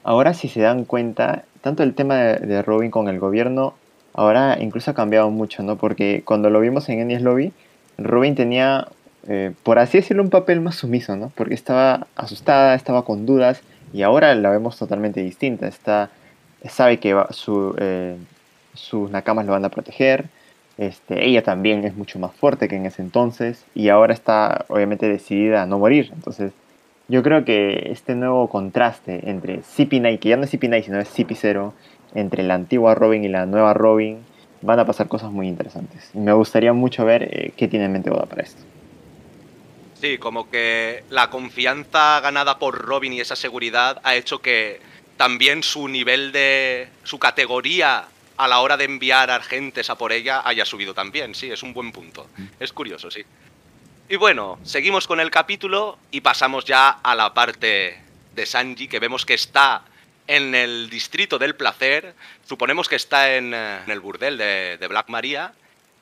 [0.03, 3.73] ahora si se dan cuenta, tanto el tema de, Robin con el gobierno,
[4.13, 5.77] ahora incluso ha cambiado mucho, ¿no?
[5.77, 7.53] Porque cuando lo vimos en Enies Lobby,
[7.97, 8.87] Robin tenía,
[9.27, 11.31] eh, por así decirlo, un papel más sumiso, ¿no?
[11.35, 13.61] Porque estaba asustada, estaba con dudas,
[13.93, 15.67] y ahora la vemos totalmente distinta.
[15.67, 16.09] Está,
[16.67, 17.15] sabe que
[17.77, 18.17] eh,
[18.73, 20.25] sus nakamas lo van a proteger.
[20.77, 25.07] Este, ella también es mucho más fuerte que en ese entonces y ahora está obviamente
[25.07, 26.11] decidida a no morir.
[26.13, 26.51] Entonces,
[27.07, 31.17] yo creo que este nuevo contraste entre CP9, que ya no es CP9 sino es
[31.17, 31.71] CP0,
[32.13, 34.19] entre la antigua Robin y la nueva Robin,
[34.61, 36.09] van a pasar cosas muy interesantes.
[36.13, 38.61] Y me gustaría mucho ver eh, qué tiene en mente Oda para esto.
[40.01, 44.79] Sí, como que la confianza ganada por Robin y esa seguridad ha hecho que
[45.17, 46.89] también su nivel de.
[47.03, 48.05] su categoría
[48.37, 51.35] a la hora de enviar agentes a por ella haya subido también.
[51.35, 52.29] Sí, es un buen punto.
[52.59, 53.23] Es curioso, sí.
[54.07, 58.01] Y bueno, seguimos con el capítulo y pasamos ya a la parte
[58.33, 59.83] de Sanji, que vemos que está
[60.27, 62.13] en el distrito del placer.
[62.47, 65.53] Suponemos que está en, eh, en el burdel de, de Black Maria.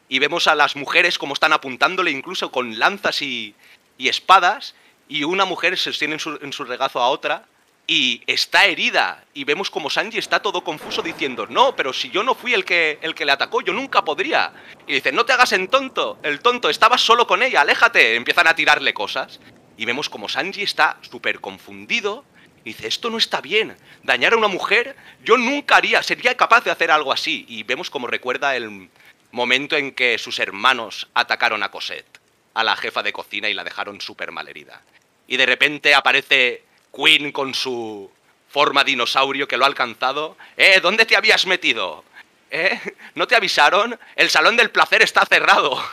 [0.10, 3.56] Y vemos a las mujeres como están apuntándole incluso con lanzas y,
[3.98, 4.76] y espadas.
[5.08, 7.46] Y una mujer se sostiene en su, en su regazo a otra
[7.88, 9.24] y está herida.
[9.34, 12.66] Y vemos como Sanji está todo confuso diciendo, no, pero si yo no fui el
[12.66, 14.54] que, el que le atacó, yo nunca podría.
[14.88, 18.16] Y dice, no te hagas en tonto, el tonto, estabas solo con ella, aléjate.
[18.16, 19.40] Empiezan a tirarle cosas.
[19.76, 22.26] Y vemos como Sanji está súper confundido.
[22.64, 23.76] Y dice, esto no está bien.
[24.04, 27.46] Dañar a una mujer, yo nunca haría, sería capaz de hacer algo así.
[27.50, 28.90] Y vemos como recuerda el
[29.32, 32.20] momento en que sus hermanos atacaron a Cosette,
[32.54, 34.82] a la jefa de cocina, y la dejaron súper mal herida.
[35.28, 36.64] Y de repente aparece
[36.94, 38.12] Queen con su
[38.50, 40.38] forma dinosaurio que lo ha alcanzado.
[40.56, 40.80] ¡Eh!
[40.82, 42.04] ¿Dónde te habías metido?
[42.52, 42.80] ¿Eh?
[43.16, 44.00] ¿No te avisaron?
[44.16, 45.84] El salón del placer está cerrado.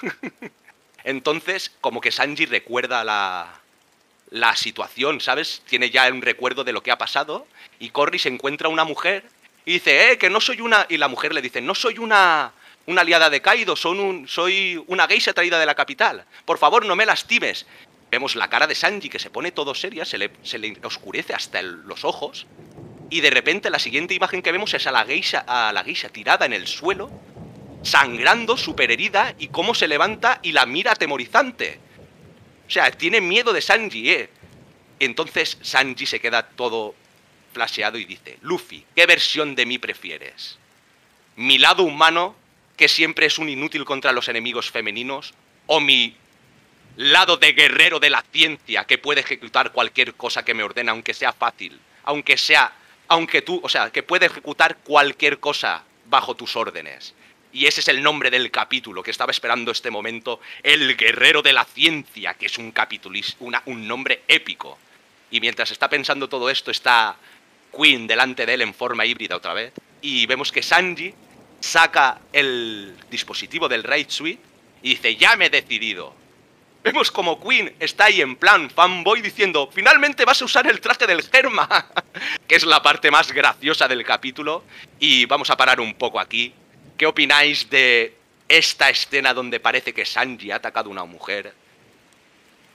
[1.05, 3.61] Entonces, como que Sanji recuerda la,
[4.29, 5.63] la situación, ¿sabes?
[5.67, 7.47] Tiene ya un recuerdo de lo que ha pasado.
[7.79, 9.25] Y Corry se encuentra una mujer
[9.65, 10.87] y dice, eh, que no soy una...
[10.89, 12.53] Y la mujer le dice, no soy una,
[12.87, 16.25] una aliada de Kaido, son un, soy una geisha traída de la capital.
[16.45, 17.67] Por favor, no me lastimes.
[18.11, 21.33] Vemos la cara de Sanji que se pone todo seria, se le, se le oscurece
[21.33, 22.47] hasta los ojos.
[23.09, 26.47] Y de repente la siguiente imagen que vemos es a la geisha, a la tirada
[26.47, 27.11] en el suelo,
[27.83, 31.79] sangrando, super herida, y cómo se levanta y la mira atemorizante.
[32.67, 34.31] O sea, tiene miedo de Sanji, ¿eh?
[35.01, 36.95] Entonces Sanji se queda todo
[37.53, 40.59] flasheado y dice, Luffy, ¿qué versión de mí prefieres?
[41.37, 42.37] ¿Mi lado humano,
[42.77, 45.35] que siempre es un inútil contra los enemigos femeninos?
[45.67, 46.17] ¿O mi
[47.01, 51.15] lado de guerrero de la ciencia, que puede ejecutar cualquier cosa que me ordena, aunque
[51.15, 51.81] sea fácil?
[52.05, 52.73] Aunque sea,
[53.09, 57.15] aunque tú, o sea, que puede ejecutar cualquier cosa bajo tus órdenes.
[57.53, 61.53] Y ese es el nombre del capítulo que estaba esperando este momento, El Guerrero de
[61.53, 62.73] la Ciencia, que es un
[63.41, 64.79] una, un nombre épico.
[65.31, 67.17] Y mientras está pensando todo esto, está
[67.77, 69.73] Queen delante de él en forma híbrida otra vez.
[70.03, 71.15] Y vemos que Sanji
[71.61, 74.43] saca el dispositivo del Raid Suite
[74.83, 76.20] y dice, ya me he decidido.
[76.83, 81.07] Vemos como Queen está ahí en plan fanboy diciendo, finalmente vas a usar el traje
[81.07, 81.69] del Germa,
[82.49, 84.65] que es la parte más graciosa del capítulo.
[84.99, 86.55] Y vamos a parar un poco aquí.
[86.97, 88.15] ¿Qué opináis de
[88.49, 91.53] esta escena donde parece que Sanji ha atacado a una mujer?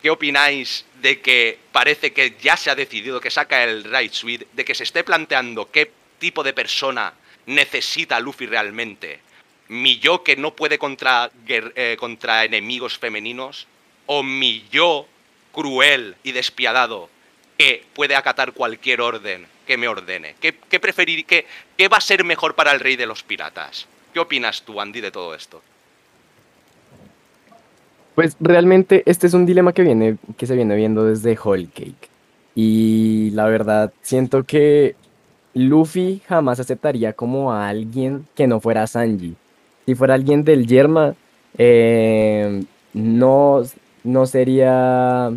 [0.04, 4.48] ¿Qué opináis de que parece que ya se ha decidido que saca el Raid Suite,
[4.54, 7.12] de que se esté planteando qué tipo de persona
[7.48, 9.20] necesita Luffy realmente?
[9.68, 13.66] ¿Mi yo que no puede contra, eh, contra enemigos femeninos?
[14.06, 15.06] ¿O mi yo
[15.52, 17.10] cruel y despiadado
[17.58, 20.36] que puede acatar cualquier orden que me ordene?
[20.40, 21.46] ¿Qué, preferir, qué,
[21.78, 23.88] qué va a ser mejor para el rey de los piratas?
[24.14, 25.62] ¿Qué opinas tú, Andy, de todo esto?
[28.16, 32.10] Pues realmente este es un dilema que viene, que se viene viendo desde Whole Cake.
[32.56, 34.96] Y la verdad, siento que
[35.54, 39.36] Luffy jamás aceptaría como a alguien que no fuera Sanji.
[39.86, 41.16] Si fuera alguien del Yerma,
[41.58, 42.64] eh,
[42.94, 43.64] no,
[44.06, 45.32] no sería,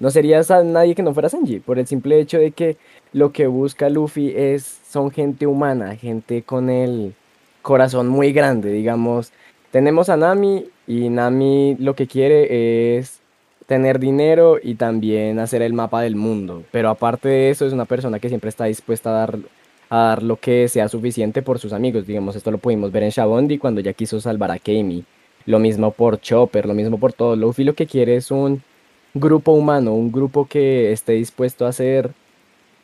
[0.00, 2.76] no sería nadie que no fuera Sanji, por el simple hecho de que
[3.12, 7.14] lo que busca Luffy es, son gente humana, gente con el
[7.62, 9.32] corazón muy grande, digamos.
[9.70, 13.20] Tenemos a Nami y Nami lo que quiere es
[13.66, 16.64] tener dinero y también hacer el mapa del mundo.
[16.72, 19.38] Pero aparte de eso es una persona que siempre está dispuesta a dar,
[19.90, 22.06] a dar lo que sea suficiente por sus amigos.
[22.06, 25.04] Digamos, esto lo pudimos ver en Shabondi cuando ya quiso salvar a Kami.
[25.48, 27.34] Lo mismo por Chopper, lo mismo por todo.
[27.34, 28.62] Luffy lo que quiere es un
[29.14, 32.10] grupo humano, un grupo que esté dispuesto a hacer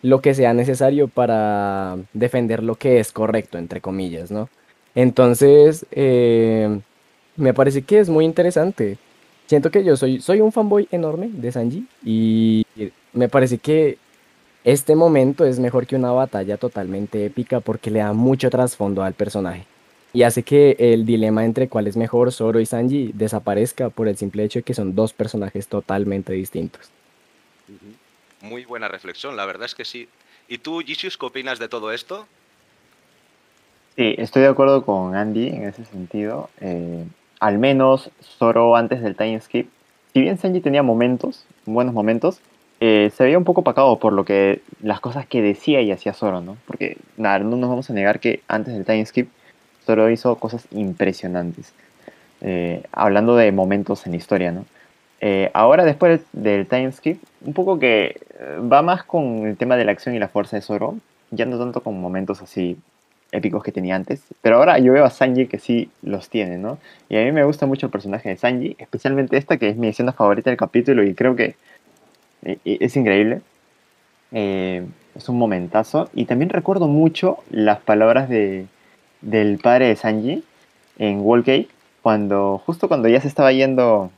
[0.00, 4.48] lo que sea necesario para defender lo que es correcto, entre comillas, ¿no?
[4.94, 6.80] Entonces, eh,
[7.36, 8.96] me parece que es muy interesante.
[9.46, 12.66] Siento que yo soy, soy un fanboy enorme de Sanji y
[13.12, 13.98] me parece que
[14.64, 19.12] este momento es mejor que una batalla totalmente épica porque le da mucho trasfondo al
[19.12, 19.66] personaje
[20.14, 24.16] y hace que el dilema entre cuál es mejor, Zoro y Sanji, desaparezca por el
[24.16, 26.88] simple hecho de que son dos personajes totalmente distintos.
[28.40, 30.08] Muy buena reflexión, la verdad es que sí.
[30.46, 32.26] ¿Y tú, Gisius, qué opinas de todo esto?
[33.96, 36.48] Sí, estoy de acuerdo con Andy en ese sentido.
[36.60, 37.04] Eh,
[37.40, 39.68] al menos Zoro antes del time skip,
[40.12, 42.38] si bien Sanji tenía momentos, buenos momentos,
[42.78, 46.12] eh, se veía un poco opacado por lo que las cosas que decía y hacía
[46.12, 46.56] Zoro, ¿no?
[46.66, 49.28] Porque nada, no nos vamos a negar que antes del time skip
[49.84, 51.72] Zoro hizo cosas impresionantes.
[52.40, 54.64] Eh, hablando de momentos en la historia, ¿no?
[55.20, 58.20] Eh, ahora, después del time skip, un poco que
[58.70, 60.96] va más con el tema de la acción y la fuerza de Zoro,
[61.30, 62.76] ya no tanto con momentos así
[63.32, 66.78] épicos que tenía antes, pero ahora yo veo a Sanji que sí los tiene, ¿no?
[67.08, 69.88] Y a mí me gusta mucho el personaje de Sanji, especialmente esta que es mi
[69.88, 71.56] escena favorita del capítulo y creo que
[72.64, 73.40] es increíble.
[74.32, 76.10] Eh, es un momentazo.
[76.14, 78.66] Y también recuerdo mucho las palabras de,
[79.24, 80.44] del padre de Sanji
[80.98, 81.68] en Wall Cake,
[82.02, 84.10] cuando, justo cuando ya se estaba yendo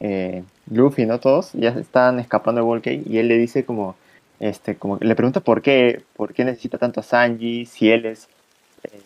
[0.00, 1.20] eh, Luffy, ¿no?
[1.20, 3.96] Todos ya estaban escapando de Wall Cake y él le dice como,
[4.40, 8.28] este, como, le pregunta por qué, por qué necesita tanto a Sanji, si él es,
[8.84, 9.00] eh,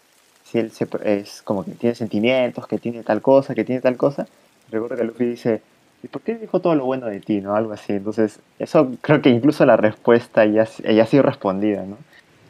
[0.45, 0.73] si él
[1.05, 4.27] es como que tiene sentimientos, que tiene tal cosa, que tiene tal cosa.
[4.71, 5.63] Recuerdo que Luffy dice,
[6.03, 7.41] ¿y por qué dijo todo lo bueno de ti?
[7.41, 7.55] ¿no?
[7.57, 7.93] Algo así.
[7.95, 11.97] Entonces, eso creo que incluso la respuesta ya, ya ha sido respondida, ¿no?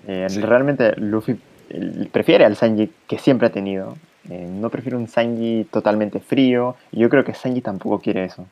[0.07, 1.39] Eh, realmente Luffy
[2.13, 3.97] prefiere al Sanji que siempre ha tenido.
[4.31, 6.77] Eh, no prefiere un Sanji totalmente frío.
[6.93, 8.47] Y yo creo que Sanji tampoco quiere eso.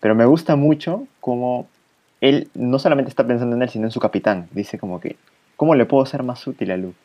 [0.00, 1.68] Pero me gusta mucho cómo
[2.20, 4.48] él no solamente está pensando en él, sino en su capitán.
[4.52, 5.16] Dice como que,
[5.56, 6.96] ¿cómo le puedo ser más útil a Luffy?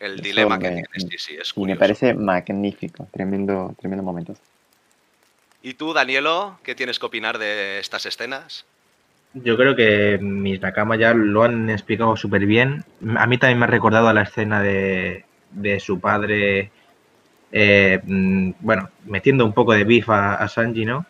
[0.00, 4.34] El dilema que tiene, sí, sí, es Y me parece magnífico, tremendo, tremendo momento.
[5.62, 8.64] ¿Y tú, Danielo, qué tienes que opinar de estas escenas?
[9.34, 12.84] Yo creo que mis Nakama ya lo han explicado súper bien.
[13.16, 15.24] A mí también me ha recordado a la escena de,
[15.78, 16.70] su padre,
[17.52, 21.06] eh, mm, bueno, metiendo un poco de beef a, Sanji, ¿no?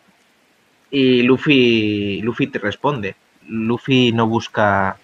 [0.91, 3.15] Y Luffy, Luffy te responde.
[3.47, 4.97] Luffy no busca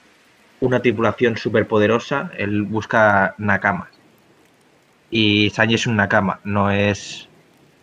[0.59, 3.89] una tripulación súper poderosa, él busca Nakamas.
[5.09, 7.29] Y Sanji es un Nakama, no es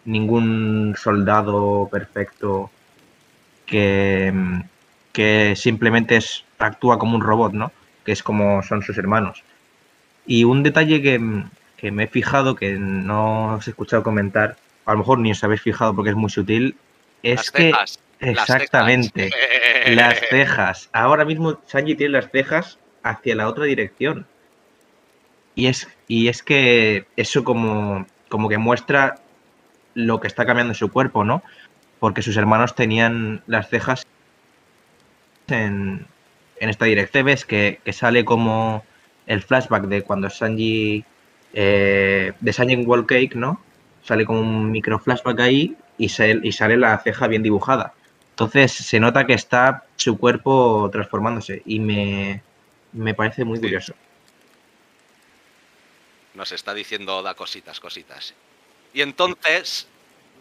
[0.04, 2.70] ningún soldado perfecto
[3.66, 4.32] que,
[5.14, 7.72] que simplemente es, actúa como un robot, ¿no?
[8.04, 9.44] Que es como son sus hermanos.
[10.26, 11.18] Y un detalle que,
[11.90, 15.62] me he fijado, que no os he escuchado comentar, a lo mejor ni os habéis
[15.62, 16.76] fijado porque es muy sutil,
[17.22, 17.72] es que...
[18.20, 19.30] exactamente.
[19.86, 20.90] Las cejas.
[20.92, 24.26] Ahora mismo Sanji tiene las cejas hacia la otra dirección.
[25.54, 29.16] Y es, y es que eso como, como que muestra
[29.92, 31.42] lo que está cambiando en su cuerpo, ¿no?
[32.00, 34.06] Porque sus hermanos tenían las cejas
[35.48, 36.06] en,
[36.60, 37.26] en esta dirección.
[37.26, 38.84] Ves que, sale como
[39.26, 41.04] el flashback de cuando Sanji.
[41.52, 43.60] Eh, de Sanji en Wall Cake, ¿no?
[44.02, 47.94] Sale como un micro flashback ahí y, y sale la ceja bien dibujada.
[48.30, 52.42] Entonces se nota que está su cuerpo transformándose y me,
[52.92, 53.94] me parece muy curioso.
[56.34, 58.34] Nos está diciendo da cositas, cositas.
[58.92, 59.86] Y entonces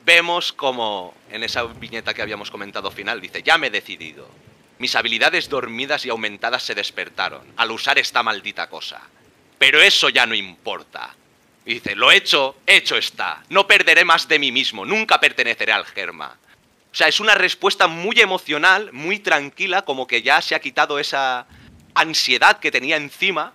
[0.05, 4.27] vemos como en esa viñeta que habíamos comentado final dice, ya me he decidido.
[4.83, 8.99] Mis habilidades dormidas y aumentadas se despertaron al usar esta maldita cosa.
[9.57, 11.15] Pero eso ya no importa.
[11.63, 13.41] Dice, lo hecho, hecho está.
[13.47, 16.37] No perderé más de mí mismo, nunca perteneceré al Germa.
[16.91, 20.99] O sea, es una respuesta muy emocional, muy tranquila, como que ya se ha quitado
[20.99, 21.47] esa
[21.93, 23.53] ansiedad que tenía encima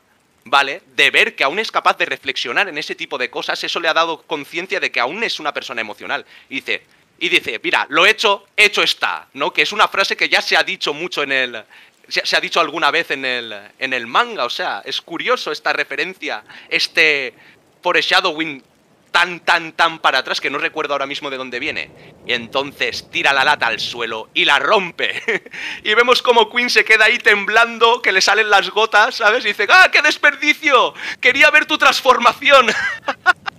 [0.48, 0.82] ¿vale?
[0.96, 3.88] De ver que aún es capaz de reflexionar en ese tipo de cosas, eso le
[3.88, 6.24] ha dado conciencia de que aún es una persona emocional.
[6.48, 6.84] Dice,
[7.18, 9.52] y dice, mira, lo hecho, hecho está, ¿no?
[9.52, 11.64] Que es una frase que ya se ha dicho mucho en el...
[12.08, 15.74] Se, ha dicho alguna vez en el, en el manga, o sea, es curioso esta
[15.74, 17.34] referencia, este
[17.82, 18.62] foreshadowing
[19.10, 21.90] tan, tan, tan para atrás que no recuerdo ahora mismo de dónde viene.
[22.26, 25.22] Y entonces tira la lata al suelo y la rompe.
[25.84, 29.44] y vemos como Queen se queda ahí temblando, que le salen las gotas, ¿sabes?
[29.44, 30.94] Y dice, ¡ah, qué desperdicio!
[31.20, 32.68] Quería ver tu transformación.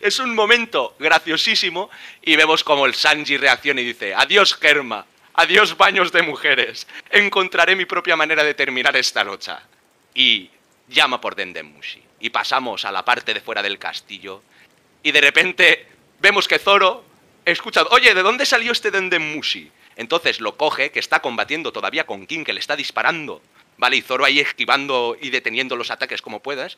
[0.00, 1.90] es un momento graciosísimo
[2.22, 7.76] y vemos como el Sanji reacciona y dice, adiós Germa, adiós baños de mujeres, encontraré
[7.76, 9.62] mi propia manera de terminar esta lucha.
[10.14, 10.50] Y
[10.88, 14.42] llama por Dendemushi y pasamos a la parte de fuera del castillo
[15.02, 15.86] y de repente
[16.20, 17.04] vemos que Zoro
[17.44, 19.70] escucha, oye, ¿de dónde salió este Dendemushi?
[19.96, 23.40] Entonces lo coge, que está combatiendo todavía con King, que le está disparando,
[23.78, 23.96] ¿vale?
[23.96, 26.76] Y Zoro ahí esquivando y deteniendo los ataques como puedas.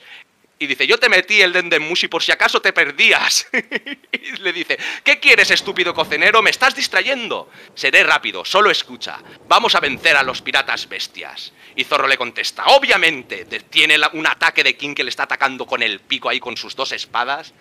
[0.61, 3.47] Y dice, yo te metí el Dendemushi por si acaso te perdías.
[4.13, 6.43] y le dice, ¿qué quieres, estúpido cocinero?
[6.43, 7.49] Me estás distrayendo.
[7.75, 9.21] Seré rápido, solo escucha.
[9.47, 11.53] Vamos a vencer a los piratas bestias.
[11.77, 15.81] Y Zorro le contesta, obviamente, tiene un ataque de King que le está atacando con
[15.81, 17.55] el pico ahí con sus dos espadas.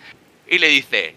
[0.48, 1.14] Y le dice,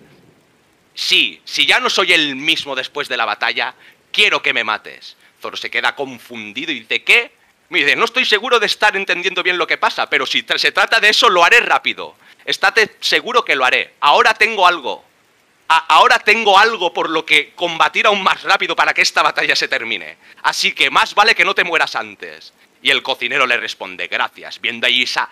[0.94, 3.74] sí, si ya no soy el mismo después de la batalla,
[4.12, 5.18] quiero que me mates.
[5.42, 7.41] Zorro se queda confundido y dice, ¿qué?
[7.72, 10.74] Me dice, no estoy seguro de estar entendiendo bien lo que pasa, pero si se
[10.74, 12.16] trata de eso, lo haré rápido.
[12.44, 13.94] Estate seguro que lo haré.
[14.02, 15.06] Ahora tengo algo.
[15.70, 19.70] ahora tengo algo por lo que combatir aún más rápido para que esta batalla se
[19.70, 20.18] termine.
[20.44, 22.52] Así que más vale que no te mueras antes.
[22.82, 25.30] Y el cocinero le responde, gracias, viendo ahí esa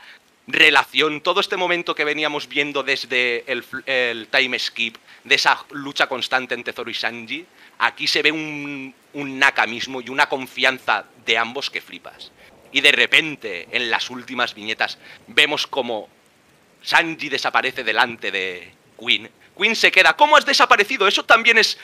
[0.47, 6.07] relación, todo este momento que veníamos viendo desde el, el time skip, de esa lucha
[6.07, 7.45] constante entre Zoro y Sanji,
[7.79, 12.31] aquí se ve un, un nakamismo y una confianza de ambos que flipas.
[12.71, 16.07] Y de repente, en las últimas viñetas, vemos como
[16.81, 19.29] Sanji desaparece delante de Queen.
[19.57, 21.07] Queen se queda, ¿cómo has desaparecido?
[21.07, 21.77] Eso también es,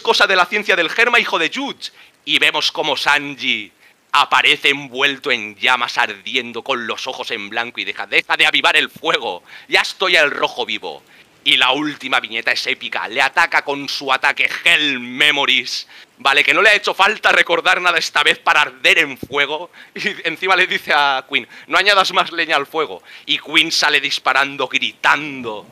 [0.00, 1.90] cosa de la ciencia del germa, hijo de Jude.
[2.24, 3.72] Y vemos como Sanji
[4.12, 8.76] aparece envuelto en llamas ardiendo con los ojos en blanco y deja, deja de avivar
[8.76, 9.42] el fuego.
[9.68, 11.02] Ya estoy al rojo vivo.
[11.44, 13.08] Y la última viñeta es épica.
[13.08, 15.88] Le ataca con su ataque Hell Memories.
[16.18, 19.70] Vale, que no le ha hecho falta recordar nada esta vez para arder en fuego.
[19.94, 23.02] Y encima le dice a Queen, no añadas más leña al fuego.
[23.24, 25.66] Y Queen sale disparando, gritando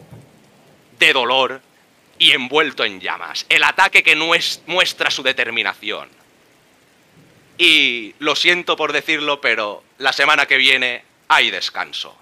[0.99, 1.61] de dolor
[2.19, 3.45] y envuelto en llamas.
[3.49, 4.17] El ataque que
[4.67, 6.09] muestra su determinación.
[7.59, 12.17] Y lo siento por decirlo, pero la semana que viene hay descanso.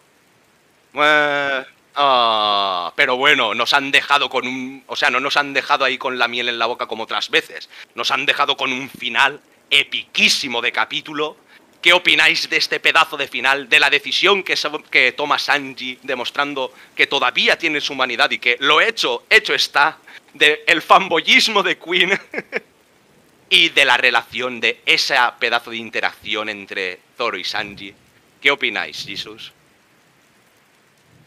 [1.95, 4.83] Ah, pero bueno, nos han dejado con un...
[4.87, 7.31] O sea, no nos han dejado ahí con la miel en la boca como otras
[7.31, 7.69] veces.
[7.95, 9.41] Nos han dejado con un final
[9.71, 11.37] epiquísimo de capítulo.
[11.81, 13.69] ¿Qué opináis de este pedazo de final?
[13.69, 18.81] De la decisión que, toma Sanji, demostrando que todavía tiene su humanidad y que lo
[18.81, 19.99] hecho, hecho está.
[20.33, 22.19] Del el fanboyismo de Queen.
[23.51, 27.95] y de la relación de ese pedazo de interacción entre Zoro y Sanji.
[28.41, 29.53] ¿Qué opináis, Jesus?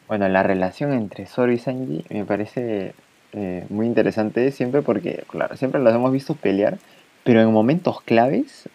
[0.08, 2.94] Bueno, la relación entre Zoro y Sanji me parece
[3.34, 6.78] eh, muy interesante siempre porque, claro, siempre los hemos visto pelear,
[7.26, 8.70] pero en momentos claves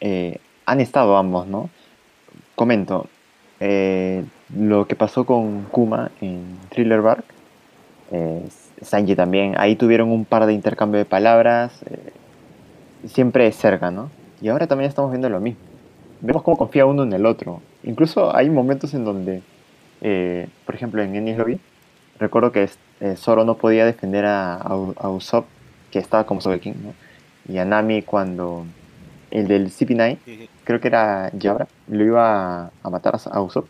[0.00, 1.70] eh, han estado ambos, ¿no?
[2.56, 3.06] Comento,
[3.60, 4.24] eh,
[4.56, 7.24] lo que pasó con Kuma en Thriller Bark,
[8.82, 11.84] Sanji también, ahí tuvieron un par de intercambio de palabras,
[13.06, 14.10] siempre cerca, ¿no?
[14.40, 15.60] Y ahora también estamos viendo lo mismo.
[16.20, 17.60] Vemos cómo confía uno en el otro.
[17.84, 19.42] Incluso hay momentos en donde
[20.00, 21.60] eh, por ejemplo, en Enies Lobby,
[22.18, 22.68] recuerdo que
[23.00, 24.60] eh, Zoro no podía defender a,
[25.04, 25.46] Usopp,
[25.90, 26.94] que estaba como Sogeking, ¿no?
[27.52, 28.66] Y a Nami cuando
[29.30, 30.18] el del CP9,
[30.64, 33.68] creo que era Jabra, lo iba a, matar a, Usopp.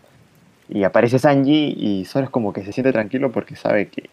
[0.68, 4.11] Y aparece Sanji y Zoro es como que se siente tranquilo porque sabe que,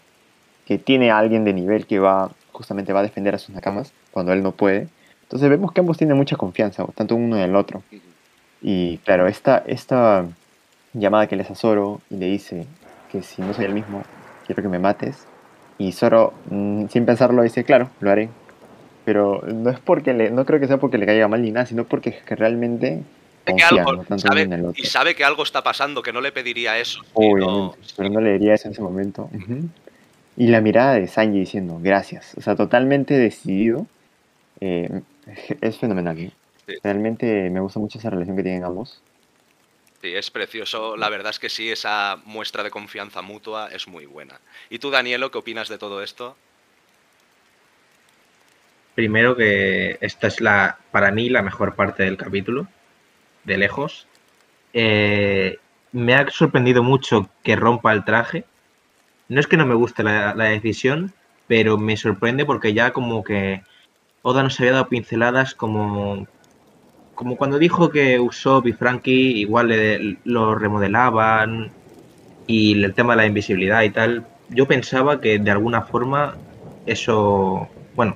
[0.66, 3.91] que tiene a alguien de nivel que va justamente va a defender a sus nakamas
[4.11, 4.88] cuando él no puede.
[5.24, 7.84] Entonces vemos que ambos tienen mucha confianza, tanto uno en el otro.
[8.61, 10.26] Y claro, esta, esta
[10.96, 12.66] llamada que le hace a Zoro y le dice
[13.12, 14.04] que si no soy el mismo,
[14.46, 15.26] quiero que me mates.
[15.78, 18.30] Y Zoro, mm, sin pensarlo, dice, claro, lo haré.
[19.04, 21.66] Pero no es porque le, no creo que sea porque le caiga mal ni nada,
[21.66, 23.04] sino porque es que realmente
[23.46, 23.86] confía,
[24.18, 24.82] sabe, en el otro.
[24.82, 27.02] Y sabe que algo está pasando, que no le pediría eso.
[27.14, 29.30] Obviamente, pero no le diría eso en ese momento.
[30.38, 32.34] Y la mirada de Sanji diciendo, gracias.
[32.36, 33.86] O sea, totalmente decidido.
[34.60, 35.02] Eh,
[35.62, 36.18] es fenomenal.
[36.18, 36.32] ¿eh?
[36.84, 39.02] Realmente me gusta mucho esa relación que tienen ambos.
[40.06, 40.95] Sí, es precioso.
[40.97, 44.39] La verdad es que sí, esa muestra de confianza mutua es muy buena.
[44.70, 46.38] ¿Y tú, Danielo, qué opinas de todo esto?
[48.93, 52.68] Primero que esta es la, para mí, la mejor parte del capítulo,
[53.45, 54.06] de lejos.
[54.74, 55.58] Eh,
[55.91, 58.45] me ha sorprendido mucho que rompa el traje.
[59.28, 61.16] No es que no me guste la, la decisión,
[61.47, 63.64] pero me sorprende porque ya como que
[64.22, 66.28] Oda nos había dado pinceladas como
[67.16, 71.72] como cuando dijo que Usopp y Frankie igual lo remodelaban
[72.45, 76.36] y el tema de la invisibilidad y tal, yo pensaba que de alguna forma
[76.86, 78.16] eso, bueno,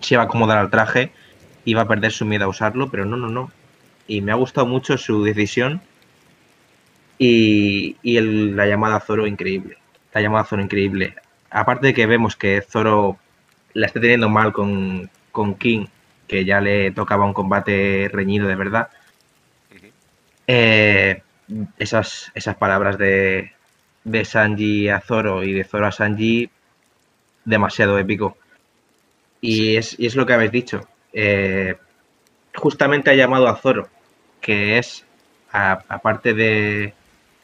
[0.00, 1.10] se iba a acomodar al traje,
[1.64, 3.50] iba a perder su miedo a usarlo, pero no, no, no.
[4.06, 5.80] Y me ha gustado mucho su decisión
[7.18, 9.78] y, la llamada Zoro increíble.
[10.12, 11.14] La llamada Zoro increíble.
[11.50, 13.18] Aparte de que vemos que Zoro
[13.72, 15.86] la está teniendo mal con, con King
[16.26, 18.88] que ya le tocaba un combate reñido de verdad.
[20.46, 21.22] Eh,
[21.78, 23.52] esas, esas palabras de,
[24.04, 26.50] de Sanji a Zoro y de Zoro a Sanji,
[27.44, 28.36] demasiado épico.
[29.40, 30.88] Y, es, y es, lo que habéis dicho.
[31.12, 31.76] Eh,
[32.54, 33.88] justamente ha llamado a Zoro,
[34.40, 35.04] que es,
[35.50, 36.94] aparte de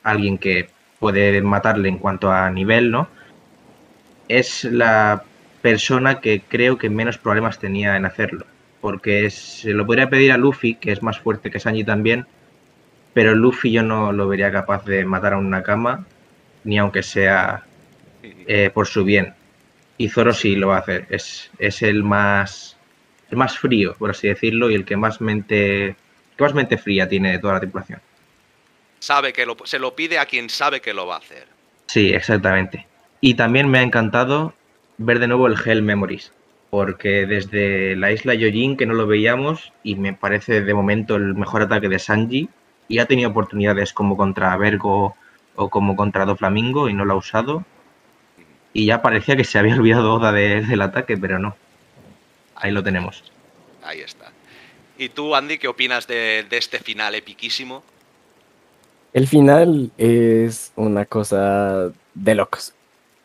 [0.02, 0.68] alguien que
[0.98, 3.08] puede matarle en cuanto a nivel, ¿no?
[4.28, 5.24] Es la
[5.62, 8.46] persona que creo que menos problemas tenía en hacerlo.
[8.82, 12.26] Porque se lo podría pedir a Luffy, que es más fuerte que Sanji también,
[13.14, 16.04] pero Luffy yo no lo vería capaz de matar a una Nakama,
[16.64, 17.64] ni aunque sea
[18.22, 19.32] eh, por su bien.
[19.96, 21.06] Y Zoro sí lo va a hacer.
[21.08, 22.76] Es, es el más
[23.32, 25.96] el más frío, por así decirlo, y el que más mente,
[26.36, 27.98] que más mente fría tiene de toda la tripulación.
[28.98, 31.48] Sabe que lo, se lo pide a quien sabe que lo va a hacer.
[31.86, 32.86] Sí, exactamente.
[33.22, 34.52] Y también me ha encantado
[34.98, 36.30] ver de nuevo el Hell Memories,
[36.72, 41.34] porque desde la isla Yojin, que no lo veíamos, y me parece de momento el
[41.34, 42.48] mejor ataque de Sanji,
[42.88, 45.14] y ha tenido oportunidades como contra Vergo
[45.54, 47.66] o como contra Doflamingo y no lo ha usado.
[48.72, 51.54] Y ya parecía que se había olvidado Oda del ataque, pero no.
[52.54, 53.22] Ahí lo tenemos.
[53.84, 54.32] Ahí está.
[54.96, 57.82] ¿Y tú, Andy, qué opinas de, de este final epiquísimo?
[59.12, 62.72] El final es una cosa de locos.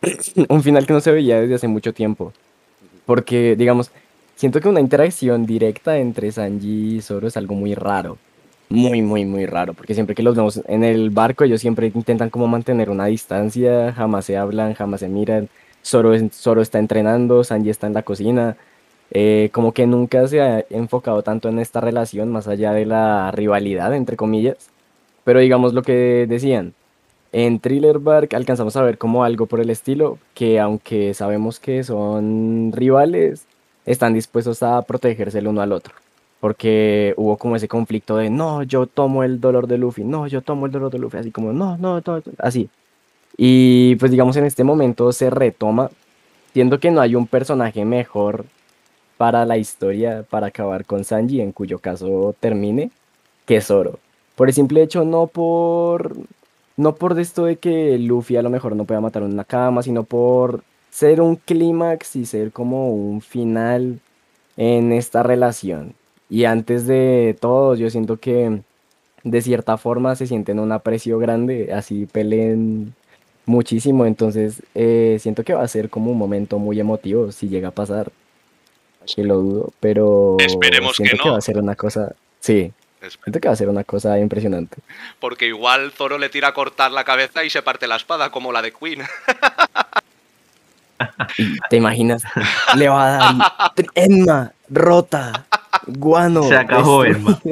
[0.49, 2.33] Un final que no se veía desde hace mucho tiempo.
[3.07, 3.89] Porque, digamos,
[4.35, 8.17] siento que una interacción directa entre Sanji y Zoro es algo muy raro.
[8.69, 9.73] Muy, muy, muy raro.
[9.73, 13.93] Porque siempre que los vemos en el barco, ellos siempre intentan como mantener una distancia.
[13.93, 15.47] Jamás se hablan, jamás se miran.
[15.85, 18.57] Zoro, Zoro está entrenando, Sanji está en la cocina.
[19.11, 23.31] Eh, como que nunca se ha enfocado tanto en esta relación, más allá de la
[23.31, 24.69] rivalidad, entre comillas.
[25.23, 26.73] Pero digamos lo que decían,
[27.31, 31.83] en Thriller Bark alcanzamos a ver como algo por el estilo, que aunque sabemos que
[31.83, 33.45] son rivales,
[33.85, 35.93] están dispuestos a protegerse el uno al otro.
[36.39, 40.41] Porque hubo como ese conflicto de, no, yo tomo el dolor de Luffy, no, yo
[40.41, 42.69] tomo el dolor de Luffy, así como, no, no, no, así.
[43.37, 45.89] Y pues digamos en este momento se retoma,
[46.53, 48.45] siendo que no hay un personaje mejor
[49.17, 52.91] para la historia, para acabar con Sanji, en cuyo caso termine,
[53.45, 53.99] que Zoro.
[54.35, 56.15] Por el simple hecho, no por.
[56.77, 59.81] No por esto de que Luffy a lo mejor no pueda matar a una cama,
[59.83, 63.99] sino por ser un clímax y ser como un final
[64.57, 65.93] en esta relación.
[66.29, 68.61] Y antes de todo, yo siento que
[69.23, 72.93] de cierta forma se sienten un aprecio grande, así peleen
[73.45, 74.05] muchísimo.
[74.05, 77.71] Entonces, eh, siento que va a ser como un momento muy emotivo si llega a
[77.71, 78.11] pasar.
[79.15, 81.33] Que lo dudo, pero Esperemos que siento que no.
[81.33, 82.13] va a ser una cosa.
[82.41, 82.73] Sí,
[83.09, 84.77] siento que va a ser una cosa impresionante.
[85.19, 88.51] Porque igual Zoro le tira a cortar la cabeza y se parte la espada, como
[88.51, 89.03] la de Queen.
[91.69, 92.23] Te imaginas,
[92.75, 95.45] le va a dar Enma, rota,
[95.85, 96.43] guano.
[96.43, 97.39] Se acabó, destruido.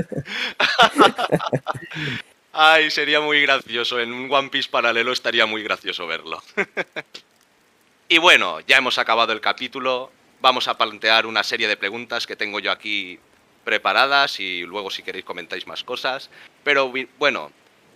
[2.58, 4.00] Ay, sería muy gracioso.
[4.00, 6.42] En un One Piece paralelo estaría muy gracioso verlo.
[8.08, 10.10] y bueno, ya hemos acabado el capítulo.
[10.42, 13.20] Vamos a plantear una serie de preguntas que tengo yo aquí
[13.66, 16.30] preparadas y luego si queréis comentáis más cosas.
[16.64, 17.52] Pero bueno,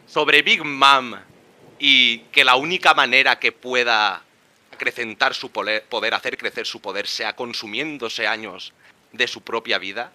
[0.06, 1.14] sobre Big Mom
[1.80, 4.24] y que la única manera que pueda
[4.74, 8.74] acrecentar su poder, hacer crecer su poder, sea consumiéndose años
[9.12, 10.12] de su propia vida.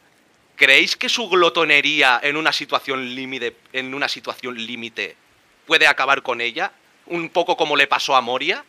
[0.56, 5.16] ¿Creéis que su glotonería en una situación límite, en una situación límite,
[5.66, 6.72] puede acabar con ella?
[7.06, 8.64] Un poco como le pasó a Moria.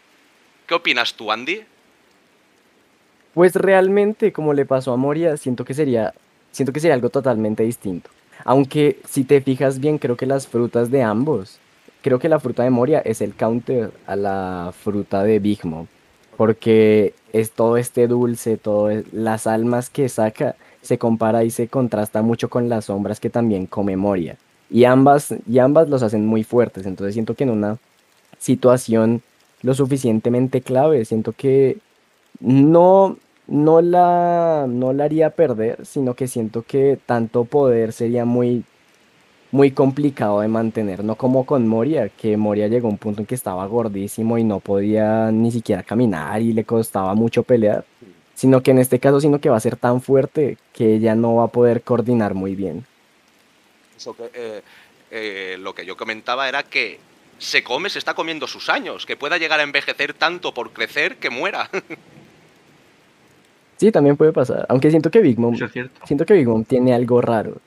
[0.68, 1.64] ¿Qué opinas tú, Andy?
[3.34, 6.14] Pues realmente, como le pasó a Moria, siento que sería,
[6.56, 8.10] siento que sería algo totalmente distinto.
[8.46, 11.60] Aunque si te fijas bien, creo que las frutas de ambos,
[12.02, 15.88] creo que la fruta de Moria es el counter a la fruta de Big Mom.
[16.38, 22.22] Porque es todo este dulce, todas las almas que saca, se compara y se contrasta
[22.22, 24.38] mucho con las sombras que también come Moria.
[24.70, 26.86] Y ambas, y ambas los hacen muy fuertes.
[26.86, 27.78] Entonces siento que en una
[28.40, 29.22] situación
[29.62, 31.78] lo suficientemente clave, siento que
[32.40, 33.18] no,
[33.48, 38.64] no la, no la haría perder, sino que siento que tanto poder sería muy,
[39.52, 43.26] muy complicado de mantener, no como con Moria, que Moria llegó a un punto en
[43.26, 47.86] que estaba gordísimo y no podía ni siquiera caminar y le costaba mucho pelear,
[48.34, 51.36] sino que en este caso, sino que va a ser tan fuerte que ella no
[51.36, 52.86] va a poder coordinar muy bien.
[53.96, 54.62] Eso que, eh,
[55.12, 57.00] eh, lo que yo comentaba era que
[57.38, 61.18] se come, se está comiendo sus años, que pueda llegar a envejecer tanto por crecer
[61.18, 61.70] que muera.
[63.78, 66.06] Sí, también puede pasar, aunque siento que Big Mom, Eso es cierto.
[66.06, 67.58] siento que Big Mom tiene algo raro,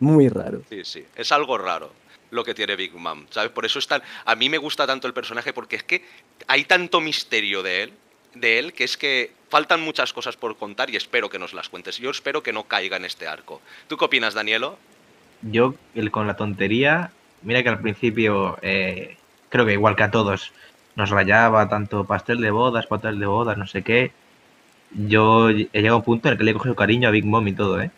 [0.00, 0.62] muy raro.
[0.68, 1.90] Sí, sí, es algo raro
[2.30, 3.50] lo que tiene Big Mom, ¿sabes?
[3.50, 4.02] Por eso es tan...
[4.24, 6.02] A mí me gusta tanto el personaje porque es que
[6.48, 7.92] hay tanto misterio de él,
[8.34, 11.68] de él, que es que faltan muchas cosas por contar y espero que nos las
[11.68, 11.98] cuentes.
[11.98, 13.60] Yo espero que no caiga en este arco.
[13.86, 14.78] ¿Tú qué opinas, Danielo?
[15.42, 19.18] Yo, el, con la tontería, mira que al principio, eh,
[19.50, 20.52] creo que igual que a todos,
[20.96, 24.12] nos rayaba tanto pastel de bodas, pastel de bodas, no sé qué.
[24.94, 27.24] Yo he llegado a un punto en el que le he cogido cariño a Big
[27.24, 27.90] Mom y todo, ¿eh?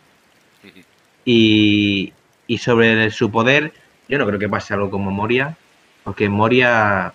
[1.25, 2.13] Y,
[2.47, 3.73] y sobre su poder,
[4.09, 5.57] yo no creo que pase algo como Moria,
[6.05, 7.15] Porque Moria,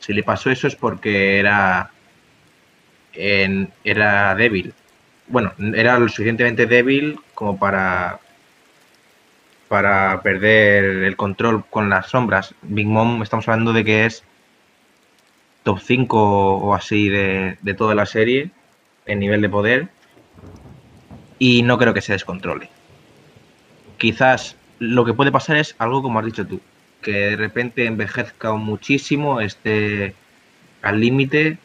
[0.00, 1.90] si le pasó eso es porque era,
[3.14, 4.74] en- era débil.
[5.28, 8.20] Bueno, era lo suficientemente débil como para,
[9.68, 12.54] para perder el control con las sombras.
[12.62, 14.24] Big Mom, estamos hablando de que es
[15.64, 16.18] top 5
[16.58, 18.50] o así de, de toda la serie
[19.06, 19.88] en nivel de poder.
[21.38, 22.68] Y no creo que se descontrole.
[23.98, 26.60] Quizás lo que puede pasar es algo como has dicho tú,
[27.02, 30.14] que de repente envejezca muchísimo, esté
[30.82, 31.58] al límite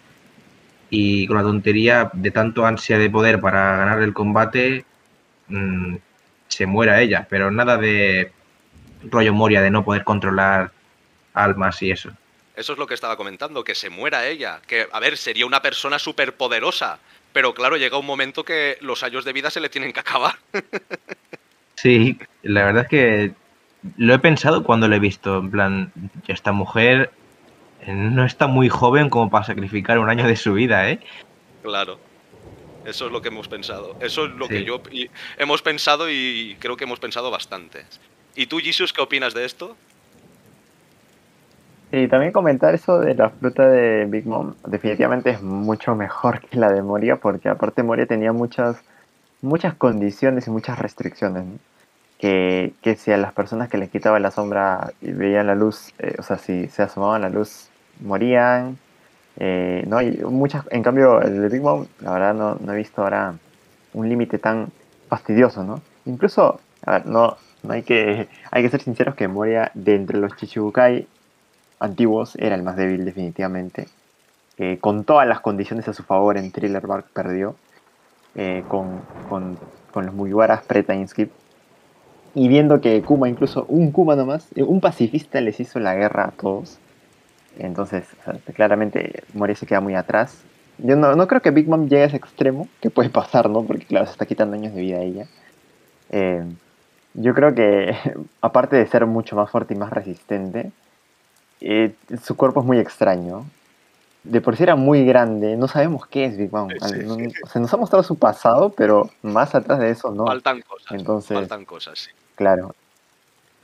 [0.89, 4.85] y con la tontería de tanto ansia de poder para ganar el combate
[5.47, 5.95] mm,
[6.47, 8.31] se muera ella, pero nada de
[9.03, 10.71] rollo Moria de no poder controlar
[11.33, 12.11] almas y eso.
[12.55, 14.59] Eso es lo que estaba comentando, que se muera ella.
[14.67, 16.99] Que, a ver, sería una persona súper poderosa.
[17.33, 20.35] Pero claro, llega un momento que los años de vida se le tienen que acabar.
[21.75, 23.31] Sí, la verdad es que
[23.95, 25.93] lo he pensado cuando lo he visto, en plan,
[26.27, 27.09] esta mujer
[27.81, 30.99] eh, no está muy joven como para sacrificar un año de su vida, ¿eh?
[31.63, 31.97] Claro.
[32.85, 33.95] Eso es lo que hemos pensado.
[34.01, 37.85] Eso es lo que yo y- hemos pensado y creo que hemos pensado bastante.
[38.35, 39.77] ¿Y tú, Jesus, qué opinas de esto?
[41.91, 46.57] Y también comentar eso de la fruta de Big Mom, definitivamente es mucho mejor que
[46.57, 48.77] la de Moria, porque aparte Moria tenía muchas,
[49.41, 51.57] muchas condiciones y muchas restricciones, ¿no?
[52.19, 55.93] que, que si a las personas que les quitaba la sombra y veían la luz,
[55.99, 57.69] eh, o sea, si se asomaban la luz,
[58.01, 58.77] morían,
[59.37, 60.01] eh, ¿no?
[60.01, 63.35] Y muchas, en cambio, el de Big Mom, la verdad no, no he visto ahora
[63.93, 64.67] un límite tan
[65.07, 65.81] fastidioso, ¿no?
[66.05, 70.17] Incluso, a ver, no, no hay que, hay que ser sinceros que Moria, de entre
[70.17, 71.07] los Chichibukai,
[71.79, 73.87] antiguos era el más débil definitivamente.
[74.57, 77.55] Eh, con todas las condiciones a su favor en Thriller Bark perdió.
[78.35, 79.57] eh, con, con,
[79.91, 81.31] con los Mugiwaras pre-time skip.
[82.35, 86.25] Y viendo que Kuma, incluso un Kuma nomás, eh, un pacifista les hizo la guerra
[86.25, 86.79] a todos.
[87.57, 88.05] Entonces,
[88.55, 90.45] claramente Moria se queda muy atrás.
[90.77, 93.63] Yo no, no creo que Big Mom llegue a ese extremo, que puede pasar, ¿no?
[93.65, 95.27] Porque claro, se está quitando años de vida a ella.
[97.13, 97.95] Yo creo que,
[98.41, 100.71] aparte de ser mucho más fuerte y más resistente,
[101.61, 101.93] eh,
[102.23, 103.45] su cuerpo es muy extraño.
[104.23, 106.71] De por sí era muy grande, no sabemos qué es Big Bang.
[106.71, 107.31] Sí, Al- no- sí.
[107.51, 110.25] Se nos ha mostrado su pasado, pero más atrás de eso no.
[110.25, 110.91] Faltan cosas.
[110.91, 112.11] Entonces- Faltan cosas, sí.
[112.35, 112.75] Claro.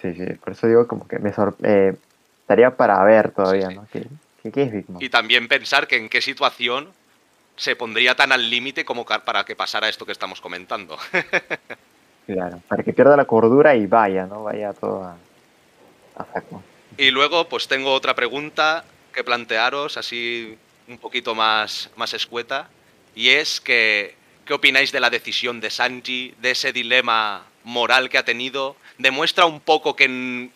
[0.02, 1.98] Sí, sí, por eso digo como que me sorprende.
[2.42, 3.70] estaría para ver todavía.
[3.70, 3.86] ¿no?
[3.92, 4.06] ¿Qué,
[4.44, 5.02] qué, qué es Big Mom?
[5.02, 6.90] Y también pensar que en qué situación
[7.58, 10.98] se pondría tan al límite como para que pasara esto que estamos comentando.
[12.28, 14.44] Claro, para que pierda la cordura y vaya, ¿no?
[14.46, 15.16] Vaya todo a,
[16.18, 16.64] a saco.
[16.98, 22.70] Y luego, pues tengo otra pregunta que plantearos, así un poquito más, más escueta,
[23.16, 24.16] y es que,
[24.46, 28.78] ¿qué opináis de la decisión de Sanji, de ese dilema moral que ha tenido?
[28.98, 30.50] ¿Demuestra un poco que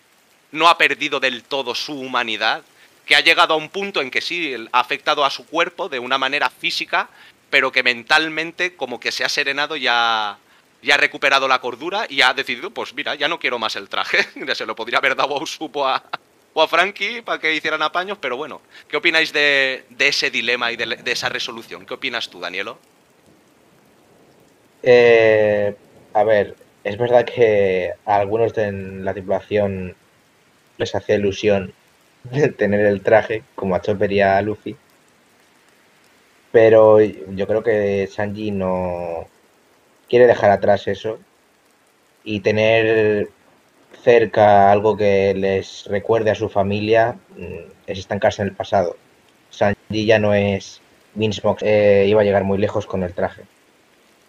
[0.51, 2.63] no ha perdido del todo su humanidad?
[3.05, 5.99] Que ha llegado a un punto en que sí, ha afectado a su cuerpo de
[5.99, 7.09] una manera física,
[7.49, 10.37] pero que mentalmente como que se ha serenado y ha,
[10.81, 13.89] y ha recuperado la cordura y ha decidido, pues mira, ya no quiero más el
[13.89, 14.25] traje.
[14.47, 16.03] Ya se lo podría haber dado a Usupo a,
[16.61, 20.75] a Frankie para que hicieran apaños, pero bueno, ¿qué opináis de, de ese dilema y
[20.75, 21.85] de, esa resolución?
[21.85, 22.77] ¿Qué opinas tú, Danielo?
[24.83, 25.75] Eh,
[26.13, 29.95] a ver, es verdad que a algunos de la tripulación
[30.77, 31.73] les hacía ilusión
[32.57, 34.75] tener el traje, como a Chopper a Luffy.
[36.51, 39.27] Pero yo creo que Sanji no
[40.09, 41.19] quiere dejar atrás eso
[42.23, 43.29] y tener
[44.03, 48.95] cerca algo que les recuerde a su familia mm, es estancarse en el pasado.
[49.49, 50.81] Sanji ya no es
[51.15, 53.43] Vince Mox, eh, iba a llegar muy lejos con el traje.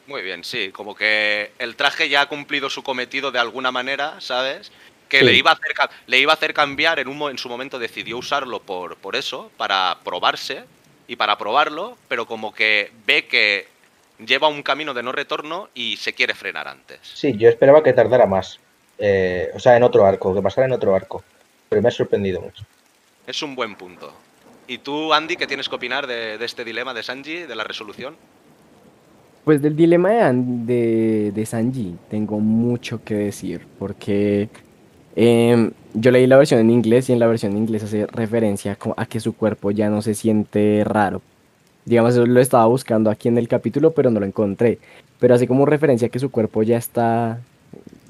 [0.07, 4.21] Muy bien, sí, como que el traje ya ha cumplido su cometido de alguna manera,
[4.21, 4.73] ¿sabes?
[5.09, 5.25] Que Sí.
[5.25, 7.79] le, iba a hacer, ca- le iba a hacer cambiar, en, un, en su momento
[7.79, 10.64] decidió usarlo por, por eso, para probarse
[11.07, 13.66] y para probarlo, pero como que ve que
[14.25, 16.99] lleva un camino de no retorno y se quiere frenar antes.
[17.03, 18.59] Sí, yo esperaba que tardara más.
[19.01, 21.24] Eh, o sea, en otro arco, que pasara en otro arco.
[21.68, 22.64] Pero me ha sorprendido mucho.
[23.26, 24.12] Es un buen punto.
[24.68, 27.64] ¿Y tú, Andy, qué tienes que opinar de, de este dilema de Sanji, de la
[27.64, 28.14] resolución?
[29.44, 34.48] Pues del dilema de, de, de Sanji tengo mucho que decir, porque
[35.16, 38.76] em, yo leí la versión en inglés y en la versión en inglés hace referencia
[38.96, 41.22] a que su cuerpo ya no se siente raro.
[41.86, 44.78] Digamos, eso lo estaba buscando aquí en el capítulo, pero no lo encontré.
[45.18, 47.40] Pero hace como referencia a que su cuerpo ya está,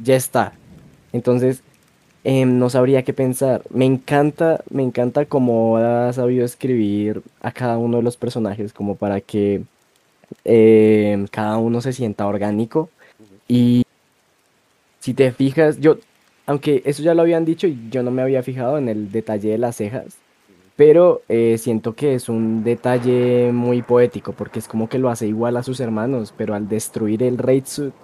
[0.02, 0.52] ya está.
[1.12, 1.62] Entonces,
[2.24, 3.62] em, no sabría qué pensar.
[3.70, 8.96] Me encanta, me encanta cómo ha sabido escribir a cada uno de los personajes, como
[8.96, 9.62] para que
[10.44, 12.90] eh, cada uno se sienta orgánico.
[13.48, 13.84] Y
[15.00, 15.98] si te fijas, yo
[16.50, 19.50] aunque eso ya lo habían dicho y yo no me había fijado en el detalle
[19.50, 20.16] de las cejas,
[20.74, 25.28] pero eh, siento que es un detalle muy poético porque es como que lo hace
[25.28, 27.94] igual a sus hermanos, pero al destruir el Raid Suit,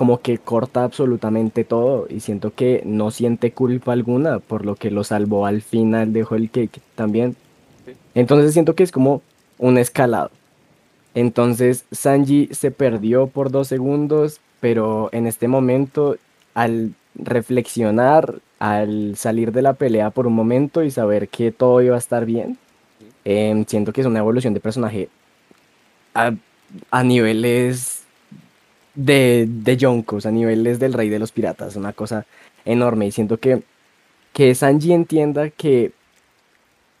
[0.00, 4.90] como que corta absolutamente todo y siento que no siente culpa alguna por lo que
[4.90, 7.36] lo salvó al final de Whole Cake también.
[8.14, 9.20] Entonces siento que es como
[9.58, 10.30] un escalado.
[11.14, 16.16] Entonces Sanji se perdió por dos segundos, pero en este momento
[16.54, 21.96] al reflexionar, al salir de la pelea por un momento y saber que todo iba
[21.96, 22.56] a estar bien,
[23.26, 25.10] em, siento que es una evolución de personaje
[26.14, 26.32] a,
[26.90, 27.99] a niveles
[28.94, 32.26] de, de Yonkos, a niveles del rey de los piratas, una cosa
[32.64, 33.06] enorme.
[33.06, 33.62] Y siento que,
[34.32, 35.92] que Sanji entienda que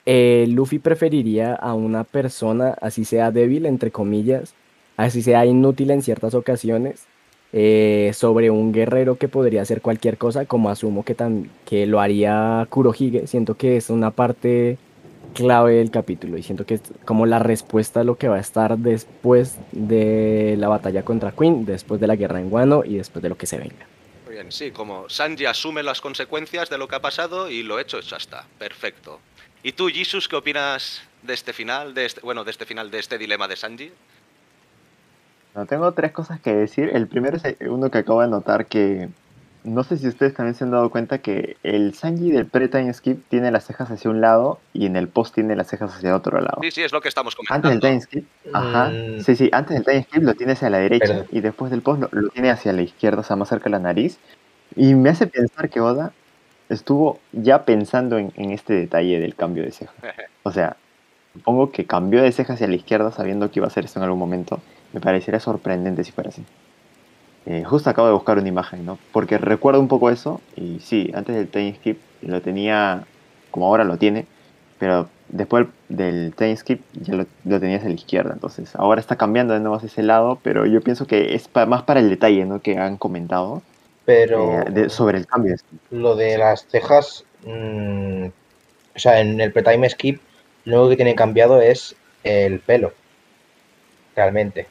[0.06, 4.54] eh, Luffy preferiría a una persona, así sea débil, entre comillas,
[4.96, 7.06] así sea inútil en ciertas ocasiones,
[7.52, 11.16] eh, sobre un guerrero que podría hacer cualquier cosa, como asumo que,
[11.64, 13.26] que lo haría Kurohige.
[13.26, 14.78] Siento que es una parte
[15.32, 18.40] clave del capítulo y siento que es como la respuesta a lo que va a
[18.40, 23.22] estar después de la batalla contra Queen, después de la guerra en Wano y después
[23.22, 23.86] de lo que se venga.
[24.26, 27.78] Muy bien, sí, como Sanji asume las consecuencias de lo que ha pasado y lo
[27.78, 28.44] hecho ya está.
[28.58, 29.20] Perfecto.
[29.62, 32.98] ¿Y tú, Jesus, qué opinas de este final, de este, bueno, de este final, de
[32.98, 33.92] este dilema de Sanji?
[35.54, 36.90] No, tengo tres cosas que decir.
[36.94, 39.08] El primero es uno que acabo de notar que
[39.64, 43.22] no sé si ustedes también se han dado cuenta que el Sanji del pre-time skip
[43.28, 46.40] tiene las cejas hacia un lado y en el post tiene las cejas hacia otro
[46.40, 46.58] lado.
[46.62, 47.68] Sí, sí, es lo que estamos comentando.
[47.68, 49.20] Antes del time skip, ajá, Mm.
[49.20, 52.00] sí, sí, antes del time skip lo tiene hacia la derecha y después del post
[52.02, 54.18] lo, lo tiene hacia la izquierda, o sea, más cerca de la nariz.
[54.76, 56.12] Y me hace pensar que Oda
[56.68, 59.92] estuvo ya pensando en, en este detalle del cambio de ceja.
[60.42, 60.76] O sea,
[61.34, 64.04] supongo que cambió de ceja hacia la izquierda sabiendo que iba a hacer esto en
[64.04, 64.60] algún momento.
[64.92, 66.42] Me parecería sorprendente si fuera así.
[67.46, 68.98] Eh, justo acabo de buscar una imagen, ¿no?
[69.12, 73.04] Porque recuerdo un poco eso y sí, antes del time skip lo tenía
[73.50, 74.26] como ahora lo tiene,
[74.78, 79.16] pero después del time skip ya lo, lo tenía hacia la izquierda, entonces ahora está
[79.16, 82.10] cambiando de nuevo hacia ese lado, pero yo pienso que es pa- más para el
[82.10, 82.60] detalle, ¿no?
[82.60, 83.62] Que han comentado
[84.04, 85.56] Pero eh, de- sobre el cambio.
[85.90, 90.20] lo de las cejas, mm, o sea, en el pre-time skip,
[90.66, 92.92] lo único que tiene cambiado es el pelo.
[94.14, 94.66] Realmente.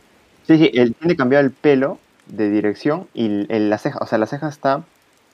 [0.45, 1.97] Sí, sí, él tiene cambiado el pelo
[2.29, 4.83] de dirección y el- el- la ceja, o sea, la ceja está,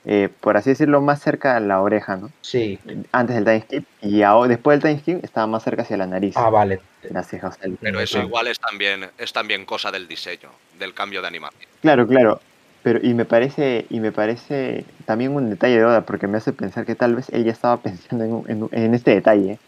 [0.04, 2.30] eh, por así decirlo, más cerca a la oreja, ¿no?
[2.40, 2.78] Sí.
[3.12, 6.06] Antes del time skip y ahora, después del time skip estaba más cerca hacia la
[6.06, 6.34] nariz.
[6.36, 6.80] Ah, vale.
[7.10, 10.48] La ceja, o sea, el- Pero eso igual es también, es también cosa del diseño,
[10.78, 11.68] del cambio de animación.
[11.82, 12.40] Claro, claro.
[12.82, 16.52] Pero y me parece y me parece también un detalle de Oda porque me hace
[16.52, 19.58] pensar que tal vez él ya estaba pensando en, un- en en este detalle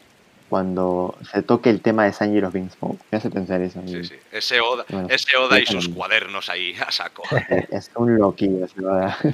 [0.49, 3.01] cuando se toque el tema de Sanji y los Smoke.
[3.11, 3.80] Me hace pensar eso.
[3.86, 4.14] Sí, sí.
[4.32, 7.22] Ese Oda, Bueno, ese Oda y sus cuadernos ahí a saco.
[7.49, 9.16] Es, es un loquillo ese Oda.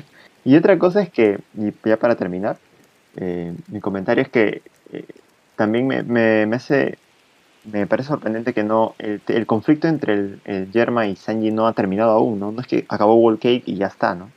[0.46, 2.58] Y otra cosa es que, y ya para terminar,
[3.16, 4.60] eh, mi comentario es que
[4.92, 5.06] eh,
[5.56, 6.98] también me, me, me hace,
[7.64, 11.66] me parece sorprendente que no, el, el conflicto entre el, el Yerma y Sanji no
[11.66, 12.52] ha terminado aún, ¿no?
[12.52, 14.30] No es que acabó Wall Cake y ya está, ¿no?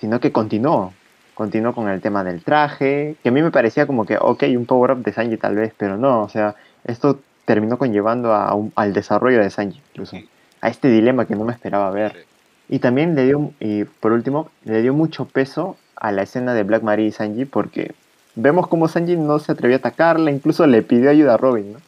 [0.00, 0.94] Sino que continuó,
[1.40, 4.66] continuó con el tema del traje, que a mí me parecía como que, ok, un
[4.66, 8.92] power-up de Sanji tal vez, pero no, o sea, esto terminó conllevando a un- al
[8.92, 10.16] desarrollo de Sanji, incluso,
[10.60, 12.26] a este dilema que no me esperaba ver.
[12.68, 16.62] Y también le dio, y por último, le dio mucho peso a la escena de
[16.62, 17.94] Black Maria y Sanji porque
[18.34, 21.78] vemos como Sanji no se atrevió a atacarla, incluso le pidió ayuda a Robin, ¿no?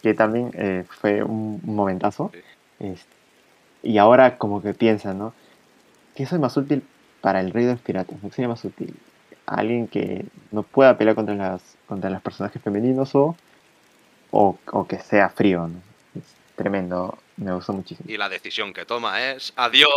[0.00, 2.30] Que también eh, fue un, un momentazo.
[2.78, 3.10] Este,
[3.82, 5.32] y ahora como que piensa, ¿no?
[6.14, 6.84] ¿Qué es más útil
[7.22, 8.22] para el rey de los piratas?
[8.22, 8.94] ¿No sería más útil?
[9.46, 13.34] ¿Alguien que no pueda pelear contra las contra los personajes femeninos o,
[14.30, 15.78] o, o que sea frío, ¿no?
[16.18, 16.24] Es
[16.56, 18.08] tremendo, me gustó muchísimo.
[18.10, 19.90] Y la decisión que toma es adiós,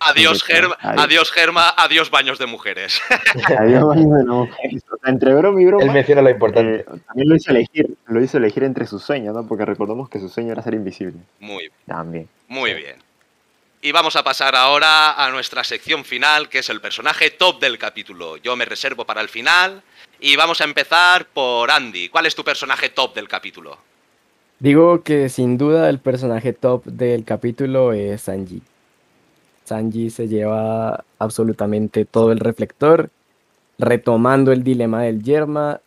[0.00, 1.04] adiós Germa, adiós.
[1.04, 3.00] adiós Germa, adiós baños de mujeres.
[3.58, 4.70] Adiós, baño de la mujer.
[4.90, 5.84] O sea, entre broma y broma.
[5.84, 6.80] Él menciona lo importante.
[6.80, 9.46] eh, también lo hizo elegir, lo hizo elegir entre sus sueños, ¿no?
[9.46, 11.18] Porque recordamos que su sueño era ser invisible.
[11.40, 11.72] Muy bien.
[11.86, 12.28] También.
[12.48, 12.96] Muy bien.
[13.80, 17.78] Y vamos a pasar ahora a nuestra sección final, que es el personaje top del
[17.78, 18.36] capítulo.
[18.36, 19.82] Yo me reservo para el final.
[20.18, 22.08] Y vamos a empezar por Andy.
[22.08, 23.78] ¿Cuál es tu personaje top del capítulo?
[24.58, 28.60] Digo que sin duda el personaje top del capítulo es Sanji.
[29.64, 33.10] Sanji se lleva absolutamente todo el reflector,
[33.78, 35.80] retomando el dilema del Yerma,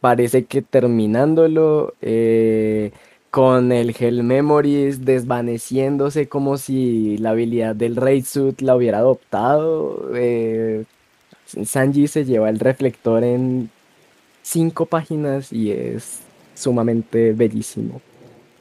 [0.00, 2.92] parece que terminándolo, eh,
[3.34, 10.08] con el Hell Memories desvaneciéndose como si la habilidad del Raid Suit la hubiera adoptado.
[10.14, 10.84] eh,
[11.64, 13.70] Sanji se lleva el reflector en
[14.40, 16.20] cinco páginas y es
[16.54, 18.00] sumamente bellísimo.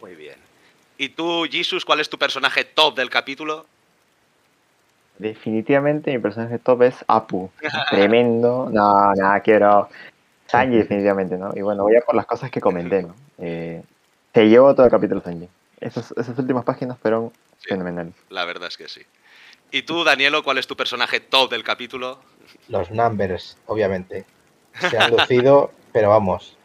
[0.02, 0.38] Muy bien.
[0.98, 3.68] ¿Y tú, Jesus, cuál es tu personaje top del capítulo?
[5.20, 7.52] definitivamente mi personaje top es Apu.
[7.92, 8.72] Tremendo.
[8.72, 9.88] No, nada, quiero.
[10.48, 11.52] Sanji, definitivamente, ¿no?
[11.56, 13.14] Y bueno, voy a por las cosas que comenté, ¿no?
[13.38, 13.84] Eh,
[14.34, 15.48] te llevo todo el capítulo Sanji.
[15.80, 17.70] Esas, esas últimas páginas fueron Sí.
[17.70, 18.14] fenomenales.
[18.30, 19.02] La verdad es que sí.
[19.72, 22.20] ¿Y tú, Danielo, cuál es tu personaje top del capítulo?
[22.68, 24.26] Los numbers, obviamente.
[24.90, 26.58] Se han lucido, pero vamos.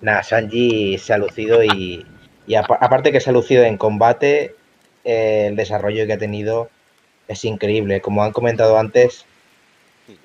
[0.00, 2.06] Nada, Sanji se ha lucido y,
[2.46, 4.54] y apa- aparte que se ha lucido en combate,
[5.04, 6.70] eh, el desarrollo que ha tenido
[7.28, 8.00] es increíble.
[8.00, 9.26] Como han comentado antes,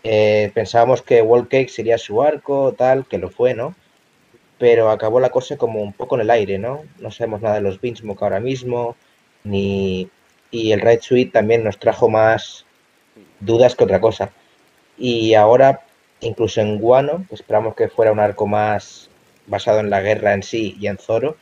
[0.03, 3.75] eh, pensábamos que World Cake sería su arco, tal, que lo fue, ¿no?
[4.58, 6.84] Pero acabó la cosa como un poco en el aire, ¿no?
[6.99, 8.95] No sabemos nada de los Beansmoke ahora mismo,
[9.43, 10.10] ni...
[10.51, 12.66] Y el Red Suite también nos trajo más
[13.39, 14.32] dudas que otra cosa.
[14.97, 15.82] Y ahora,
[16.22, 19.10] incluso en Guano, que esperamos que fuera un arco más
[19.47, 21.36] basado en la guerra en sí y en Zoro,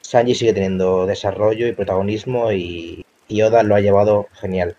[0.00, 4.76] Sanji sigue teniendo desarrollo y protagonismo y, y Oda lo ha llevado genial.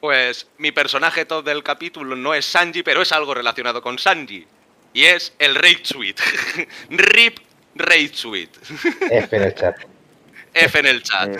[0.00, 4.46] Pues mi personaje top del capítulo no es Sanji, pero es algo relacionado con Sanji.
[4.94, 6.22] Y es el Raid Suite.
[6.88, 7.38] RIP
[7.74, 8.58] Raid Suite.
[9.10, 9.76] F en el chat.
[10.54, 11.36] F en el chat.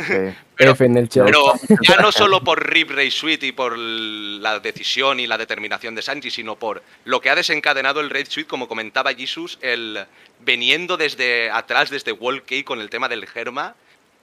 [0.57, 1.25] Pero- F en el chat.
[1.25, 5.95] Pero ya no solo por Rip Ray Suite y por la decisión y la determinación
[5.95, 10.05] de Sanji, sino por lo que ha desencadenado el Raid Suite, como comentaba Jesus, el
[10.41, 13.77] veniendo desde atrás, desde Wall Cake con el tema del Germa,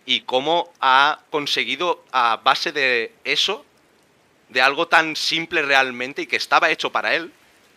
[0.05, 3.65] y cómo ha conseguido a base de eso,
[4.49, 7.32] de algo tan simple realmente y que estaba hecho para él,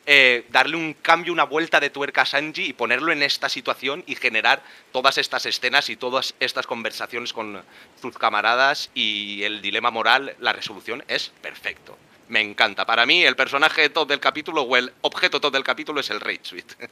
[0.07, 4.05] eh, darle un cambio, una vuelta de tuerca a Sanji y ponerlo en esta situación
[4.07, 7.63] y generar todas estas escenas y todas estas conversaciones con
[8.03, 11.97] sus camaradas y el dilema moral, la resolución es perfecto.
[12.29, 12.85] Me encanta.
[12.85, 16.21] Para mí, el personaje top del capítulo o el objeto top del capítulo es el
[16.21, 16.75] Raid Suite.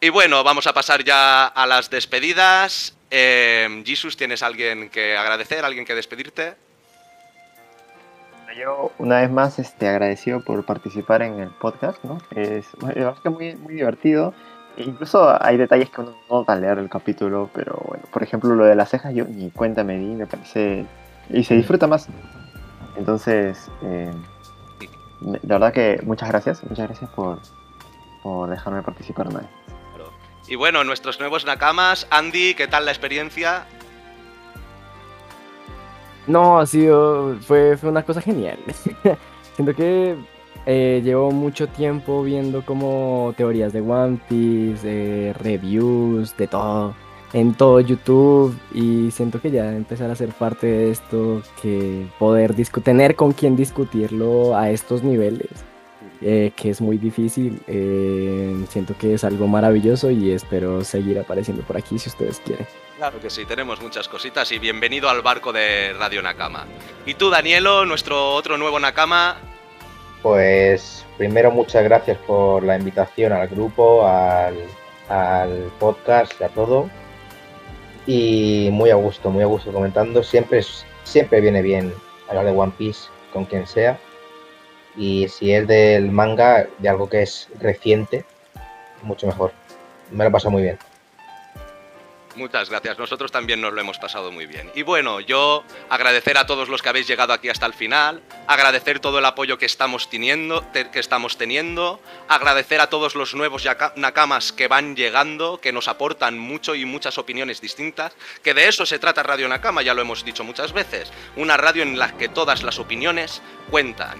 [0.00, 2.96] y bueno, vamos a pasar ya a las despedidas.
[3.10, 6.54] Eh, Jesus, ¿tienes alguien que agradecer, alguien que despedirte?
[8.56, 12.18] Yo, una vez más, este, agradecido por participar en el podcast, ¿no?
[12.30, 14.32] Es, es muy, divertido.
[14.78, 18.22] E incluso hay detalles que uno no nota al leer el capítulo, pero bueno, por
[18.22, 20.86] ejemplo, lo de las cejas, yo ni cuenta me di, me parece.
[21.28, 22.08] Y se disfruta más.
[22.96, 24.12] Entonces, eh,
[25.20, 27.40] la verdad que muchas gracias, muchas gracias por,
[28.22, 29.48] por dejarme participar una vez.
[30.48, 32.06] Y bueno, nuestros nuevos nakamas.
[32.10, 33.66] Andy, ¿qué tal la experiencia?
[36.26, 38.58] No, ha sido, fue, fue una cosa genial.
[39.56, 40.16] Siento que
[40.66, 46.94] eh, llevo mucho tiempo viendo como teorías de One Piece, eh, reviews, de todo,
[47.32, 52.54] en todo YouTube y siento que ya empezar a ser parte de esto, que poder
[52.82, 55.50] tener con quien discutirlo a estos niveles,
[56.22, 61.62] eh, que es muy difícil, eh, siento que es algo maravilloso y espero seguir apareciendo
[61.62, 62.66] por aquí si ustedes quieren.
[62.96, 66.64] Claro que sí, tenemos muchas cositas y bienvenido al barco de Radio Nakama.
[67.04, 69.36] Y tú, Danielo, nuestro otro nuevo Nakama,
[70.22, 74.56] Pues primero muchas gracias por la invitación al grupo, al,
[75.08, 76.88] al podcast y a todo.
[78.06, 80.22] Y muy a gusto, muy a gusto comentando.
[80.22, 81.92] Siempre, es- siempre viene bien
[82.28, 83.98] hablar de One Piece con quien sea.
[84.96, 88.24] Y si es del manga, de algo que es reciente,
[89.02, 89.52] mucho mejor.
[90.10, 90.78] Me lo paso muy bien.
[92.36, 94.70] Muchas gracias, nosotros también nos lo hemos pasado muy bien.
[94.74, 99.00] Y bueno, yo agradecer a todos los que habéis llegado aquí hasta el final, agradecer
[99.00, 103.64] todo el apoyo que estamos teniendo, te- que estamos teniendo, agradecer a todos los nuevos
[103.96, 108.12] nakamas que van llegando, que nos aportan mucho y muchas opiniones distintas,
[108.42, 111.82] que de eso se trata Radio Nakama, ya lo hemos dicho muchas veces, una radio
[111.82, 114.18] en la que todas las opiniones cuentan.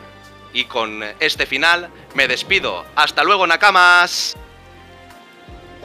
[0.54, 2.86] Y con este final me despido.
[2.94, 4.38] Hasta luego, nakamas.